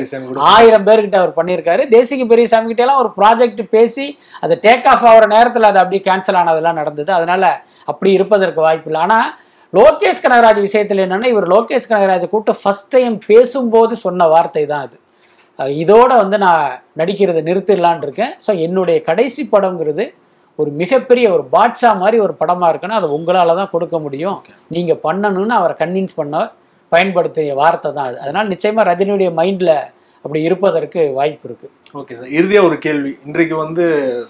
ஆயிரம் 0.53 0.87
பேர்கிட்ட 0.89 1.19
அவர் 1.23 1.35
பண்ணியிருக்காரு. 1.39 1.85
தேசிக 1.97 2.27
பெரியசாமி 2.33 2.71
கிட்ட 2.71 2.85
எல்லாம் 2.87 3.01
ஒரு 3.03 3.11
ப்ராஜெக்ட் 3.19 3.61
பேசி 3.75 4.07
அது 4.45 4.59
டேக் 4.67 4.87
ஆஃப் 4.93 5.05
ஆகிற 5.11 5.27
நேரத்தில் 5.35 5.69
அது 5.71 5.83
அப்படியே 5.83 6.03
கேன்சல் 6.09 6.39
ஆனதெல்லாம் 6.43 6.79
நடந்தது. 6.83 7.11
அதனால 7.19 7.43
அப்படி 7.91 8.11
இருப்பதற்கு 8.19 8.61
வாய்ப்பு 8.67 8.89
இல்லை. 8.91 9.03
ஆனால் 9.07 9.27
லோகேஷ் 9.73 10.23
கனகராஜ் 10.23 10.65
விஷயத்தில் 10.69 11.03
என்னன்னா 11.03 11.27
இவர் 11.33 11.51
லோகேஷ் 11.57 11.91
கனகராஜை 11.91 12.27
கூப்பிட்டு 12.29 12.59
ஃபர்ஸ்ட் 12.61 12.93
டைம் 12.95 13.15
பேசும்போது 13.31 13.95
சொன்ன 14.05 14.27
வார்த்தை 14.35 14.63
தான் 14.71 14.85
அது. 14.87 14.97
இதோட 15.81 16.11
வந்து 16.21 16.37
நான் 16.45 16.65
நடிக்கிறதை 16.99 17.41
நிறுத்திடலான் 17.49 18.03
இருக்கேன். 18.05 18.33
ஸோ 18.45 18.51
என்னுடைய 18.65 18.97
கடைசி 19.09 19.43
படங்கிறது 19.53 20.05
ஒரு 20.59 20.69
மிகப்பெரிய 20.81 21.25
ஒரு 21.35 21.43
பாட்ஷா 21.53 21.89
மாதிரி 22.01 22.17
ஒரு 22.25 22.33
படமாக 22.41 22.69
இருக்குன்னா 22.71 22.99
அது 23.01 23.09
உங்களால் 23.17 23.59
தான் 23.59 23.73
கொடுக்க 23.73 23.95
முடியும். 24.05 24.37
நீங்கள் 24.75 25.01
பண்ணணும்னு 25.05 25.55
அவரை 25.59 25.75
கன்வின்ஸ் 25.81 26.19
பண்ண 26.19 26.41
பயன்படுத்திய 26.91 27.55
வார்த்தை 27.61 27.89
தான் 27.97 28.07
அது. 28.09 28.17
அதனால 28.23 28.45
நிச்சயமாக 28.53 28.87
ரஜினியுடைய 28.91 29.31
மைண்டில் 29.39 29.75
அப்படி 30.25 30.39
இருப்பதற்கு 30.47 31.01
வாய்ப்பு 31.17 31.45
இருக்குது 31.49 31.73
ஓகே 31.99 32.15
சார் 32.17 32.33
இறுதியா 32.37 32.61
ஒரு 32.69 32.77
கேள்வி. 32.85 33.11
இன்றைக்கு 33.27 33.55
வந்து 33.65 33.83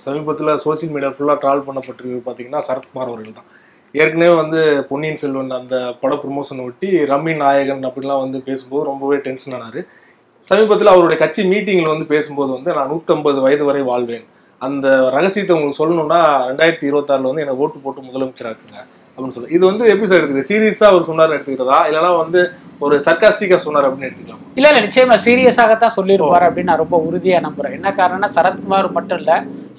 சமீபத்துல 0.04 0.54
சோசியல் 0.66 0.92
மீடியா 0.96 1.12
ஃபுல்லா 1.16 1.36
ட்ரால் 1.44 1.66
பண்ணப்பட்டிருக்கு 1.68 2.28
பாத்தீங்கன்னா 2.28 2.62
சரத்குமார் 2.68 3.12
அவர்கள் 3.12 3.38
தான். 3.40 3.50
ஏற்கனவே 3.96 4.34
வந்து 4.42 4.60
பொன்னியின் 4.90 5.20
செல்வன் 5.22 5.58
அந்த 5.60 5.76
பட 6.02 6.14
ப்ரொமோஷனை 6.24 6.64
ஒட்டி 6.70 6.90
ரம்மி 7.12 7.34
நாயகன் 7.44 7.88
அப்படிலாம் 7.90 8.24
வந்து 8.26 8.40
பேசும்போது 8.50 8.90
ரொம்பவே 8.92 9.18
டென்ஷன் 9.28 9.56
ஆனாரு. 9.58 9.82
சமீபத்தில் 10.44 10.92
அவருடைய 10.92 11.18
கட்சி 11.22 11.42
மீட்டிங்கில் 11.52 11.94
வந்து 11.94 12.06
பேசும்போது 12.14 12.52
வந்து 12.58 12.72
நான் 12.78 12.90
நூற்றம்பது 12.92 13.40
வயது 13.46 13.64
வரை 13.70 13.82
வாழ்வேன். 13.90 14.26
அந்த 14.62 14.88
ரகசியத்தை 15.16 15.54
உங்களுக்கு 15.56 15.80
சொல்லணும்னா 15.82 16.22
ரெண்டாயிரத்தி 16.50 16.86
இருபத்தாறுல 16.90 17.30
வந்து 17.32 17.44
என்னை 17.44 17.56
ஓட்டு 17.64 17.78
போட்டு 17.84 18.08
முதலமைச்சராக்குங்க 18.08 18.78
அப்படின்னு 19.14 19.36
சொல்லி. 19.36 19.52
இது 19.58 19.64
வந்து 19.70 19.84
எப்படி 19.92 20.08
சார் 20.10 20.20
எடுத்துக்கிறது 20.20 20.50
சீரியஸாக 20.52 20.92
அவர் 20.94 21.08
சொன்னார் 21.10 21.36
எடுத்துக்கிறதா? 21.36 21.80
இல்லைனா 21.90 22.12
வந்து 22.24 22.42
ஒரு 22.86 22.96
சர்க்காஸ்டிக்காக 23.06 23.62
சொன்னார் 23.66 23.88
அப்படின்னு 23.88 24.08
எடுத்துக்கலாம். 24.10 24.42
இல்ல 24.58 24.68
இல்ல 24.72 24.82
நிச்சயமா 24.86 25.16
சீரியஸாகத்தான் 25.26 25.96
சொல்லியிருப்பார் 25.98 26.46
அப்படின்னு 26.48 26.72
நான் 26.72 26.84
ரொம்ப 26.84 26.98
உறுதியா 27.08 27.40
நம்புறேன். 27.48 27.76
என்ன 27.78 27.90
காரணம்னா 28.00 28.30
சரத்குமார் 28.38 28.90
மட்டும் 28.98 29.20
இல்ல 29.22 29.34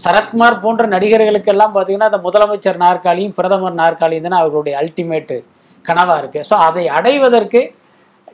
சரத்குமார் 0.04 0.62
போன்ற 0.64 0.86
நடிகர்களுக்கு 0.94 1.52
எல்லாம் 1.54 1.74
பாத்தீங்கன்னா 1.76 2.10
அந்த 2.10 2.20
முதலமைச்சர் 2.26 2.82
நாற்காலியும் 2.86 3.36
பிரதமர் 3.38 3.80
நாற்காலியும் 3.82 4.26
தானே 4.28 4.40
அவர்களுடைய 4.42 4.76
அல்டிமேட் 4.82 5.36
கனவா 5.84 6.16
இருக்கு. 6.22 6.40
ஸோ 6.50 6.54
அதை 6.68 6.84
அடைவதற்கு 6.98 7.62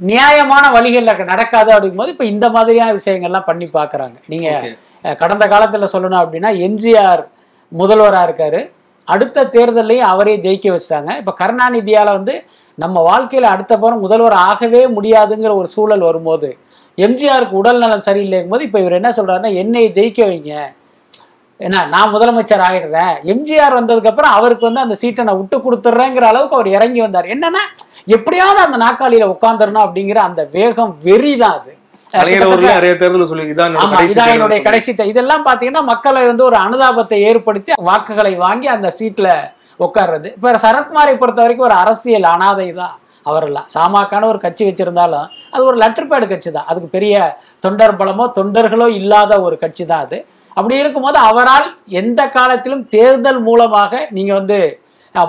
நியாயமான 0.01 0.65
வழிகள்ல 0.71 1.13
நடக்காது 1.25 1.71
அப்படிங்கும்போது 1.73 2.09
இப்ப 2.09 2.25
இந்த 2.27 2.47
மாதிரியான 2.51 2.93
விஷயங்கள்லாம் 2.93 3.47
பண்ணி 3.47 3.69
பார்க்கறாங்க 3.75 4.17
நீங்க 4.27 4.49
Okay. 4.57 4.73
அஹ், 5.05 5.17
கடந்த 5.17 5.45
காலத்துல 5.47 5.89
சொல்லணும் 5.93 6.23
அப்படின்னா 6.23 6.51
எம்ஜிஆர் 6.67 7.23
முதல்வரா 7.73 8.21
இருக்காரு. 8.27 8.61
அடுத்த 9.09 9.45
தேர்தலையும் 9.55 10.11
அவரே 10.13 10.35
ஜெயிக்க 10.45 10.67
வச்சிட்டாங்க. 10.71 11.11
இப்ப 11.19 11.33
கருணாநிதியால 11.39 12.09
வந்து 12.13 12.35
நம்ம 12.79 12.97
வாழ்க்கையில 13.09 13.51
அடுத்த 13.51 13.73
புறம் 13.79 14.01
முதல்வர் 14.01 14.37
ஆகவே 14.47 14.81
முடியாதுங்கிற 14.95 15.53
ஒரு 15.57 15.69
சூழல் 15.69 16.03
வரும்போது 16.03 16.49
எம்ஜிஆருக்கு 16.99 17.55
உடல் 17.55 17.79
நலம் 17.79 18.07
சரியில்லைங்கும் 18.07 18.53
போது 18.53 18.65
இப்ப 18.65 18.81
இவர் 18.81 18.99
என்ன 18.99 19.11
சொல்றாருன்னா 19.17 19.53
என்னை 19.57 19.83
ஜெயிக்க 19.97 20.21
வைங்க. 20.27 20.53
ஏன்னா 21.61 21.81
நான் 21.89 22.13
முதலமைச்சர் 22.15 22.65
ஆயிடுறேன். 22.67 23.15
எம்ஜிஆர் 23.33 23.79
வந்ததுக்கு 23.79 24.11
அப்புறம் 24.11 24.33
அவருக்கு 24.33 24.65
வந்து 24.65 24.81
அந்த 24.81 24.95
சீட்டை 24.95 25.25
நான் 25.25 25.39
விட்டு 25.39 25.59
கொடுத்துட்றேங்கிற 25.59 26.25
அளவுக்கு 26.31 26.59
அவர் 26.59 26.71
இறங்கி 26.75 27.01
வந்தார். 27.01 27.29
என்னன்னா 27.35 27.63
எப்படியாவது 28.07 28.61
அந்த 28.65 28.77
நாற்காலியில 28.83 29.27
உட்காந்துடணும் 29.33 29.85
அப்படிங்கிற 29.87 30.19
அந்த 30.27 30.43
வேகம் 30.53 30.93
வெறி 31.03 31.35
தான் 31.39 31.57
அது 31.57 31.73
என்னுடைய. 34.35 34.61
கடைசி 34.67 34.91
இதெல்லாம் 35.11 35.47
பாத்தீங்கன்னா 35.47 35.83
மக்களை 35.89 36.21
வந்து 36.27 36.45
ஒரு 36.45 36.57
அனுதாபத்தை 36.63 37.17
ஏற்படுத்தி 37.31 37.73
வாக்குகளை 37.89 38.33
வாங்கி 38.45 38.69
அந்த 38.75 38.89
சீட்ல 38.99 39.29
உட்கார்றது. 39.81 40.29
இப்ப 40.37 40.53
சரத்குமாரை 40.63 41.15
பொறுத்த 41.17 41.41
வரைக்கும் 41.43 41.69
ஒரு 41.69 41.77
அரசியல் 41.81 42.29
அனாதை 42.31 42.69
தான் 42.75 42.95
அவரெல்லாம் 43.27 43.69
சாமாக்கான 43.75 44.27
ஒரு 44.27 44.39
கட்சி 44.39 44.63
வச்சிருந்தாலும் 44.65 45.27
அது 45.53 45.63
ஒரு 45.65 45.77
லெட்டர் 45.77 46.09
பேடு 46.11 46.27
கட்சி 46.27 46.51
தான் 46.51 46.69
அதுக்கு 46.71 46.89
பெரிய 46.89 47.15
தொண்டர் 47.65 47.97
பலமோ 47.99 48.25
தொண்டர்களோ 48.37 48.87
இல்லாத 48.99 49.33
ஒரு 49.43 49.57
கட்சி 49.59 49.85
தான் 49.85 50.05
அது. 50.07 50.19
அப்படி 50.57 50.75
இருக்கும்போது 50.79 51.19
அவரால் 51.29 51.67
எந்த 52.01 52.21
காலத்திலும் 52.31 52.85
தேர்தல் 52.89 53.41
மூலமாக 53.43 53.93
நீங்க 54.11 54.33
வந்து 54.35 54.59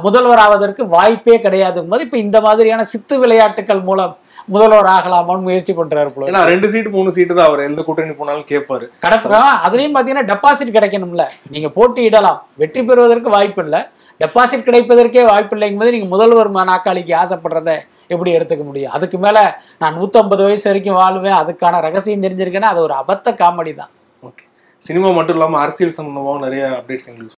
முதல்வர் 0.05 0.41
ஆவதற்கு 0.45 0.83
வாய்ப்பே 0.95 1.35
கிடையாதுங்கும் 1.45 1.93
போது 1.93 2.05
இப்ப 2.07 2.17
இந்த 2.25 2.37
மாதிரியான 2.45 2.85
சித்து 2.93 3.17
விளையாட்டுகள் 3.23 3.83
மூலம் 3.89 4.15
முதல்வர் 4.53 4.89
ஆகலாமான்னு 4.95 5.45
முயற்சி 5.47 5.73
பண்றாரு 5.77 6.09
போல 6.13 6.27
ஏன்னா 6.29 6.41
ரெண்டு 6.49 6.67
சீட்டு 6.73 6.89
மூணு 6.95 7.09
சீட்டு 7.15 7.33
தான் 7.37 7.47
அவர் 7.49 7.61
எந்த 7.69 7.81
கூட்டணி 7.87 8.13
போனாலும் 8.19 8.47
கேட்பாரு. 8.51 8.85
கடப்பா 9.05 9.39
அதுலயும் 9.67 9.95
பாத்தீங்கன்னா 9.95 10.27
டெபாசிட் 10.31 10.75
கிடைக்கணும்ல. 10.77 11.23
நீங்க 11.53 11.69
போட்டியிடலாம். 11.77 12.39
வெற்றி 12.61 12.81
பெறுவதற்கு 12.89 13.35
வாய்ப்பு 13.35 13.61
இல்லை. 13.65 13.81
டெபாசிட் 14.21 14.67
கிடைப்பதற்கே 14.67 15.23
வாய்ப்பில்லைங்கும் 15.31 15.83
போது 15.83 15.93
நீங்கள் 15.95 16.13
முதல்வர் 16.13 16.51
நாற்காலிக்கு 16.71 17.13
ஆசைப்படுறத 17.23 17.71
எப்படி 18.13 18.31
எடுத்துக்க 18.37 18.63
முடியும்? 18.69 18.93
அதுக்கு 18.97 19.17
மேலே 19.25 19.43
நான் 19.81 19.97
நூற்றம்பது 19.99 20.43
வயசு 20.47 20.65
வரைக்கும் 20.69 20.99
வாழ்வேன். 21.01 21.39
அதுக்கான 21.41 21.81
ரகசியம் 21.87 22.23
தெரிஞ்சிருக்கேன்னா 22.25 22.71
அது 22.73 22.81
ஒரு 22.87 22.95
அபத்த 23.01 23.35
காமெடி 23.41 23.73
தான். 23.81 23.91
ஓகே 24.29 24.45
சினிமா 24.83 25.09
மட்டும் 25.17 25.37
இல்லாம 25.37 25.59
அரசியல் 25.65 25.97
சம்பந்தமாகவும் 25.97 26.45
நிறைய 26.45 26.63
அப்டேட்ஸ் 26.79 27.09
எங்களுக்கு 27.11 27.35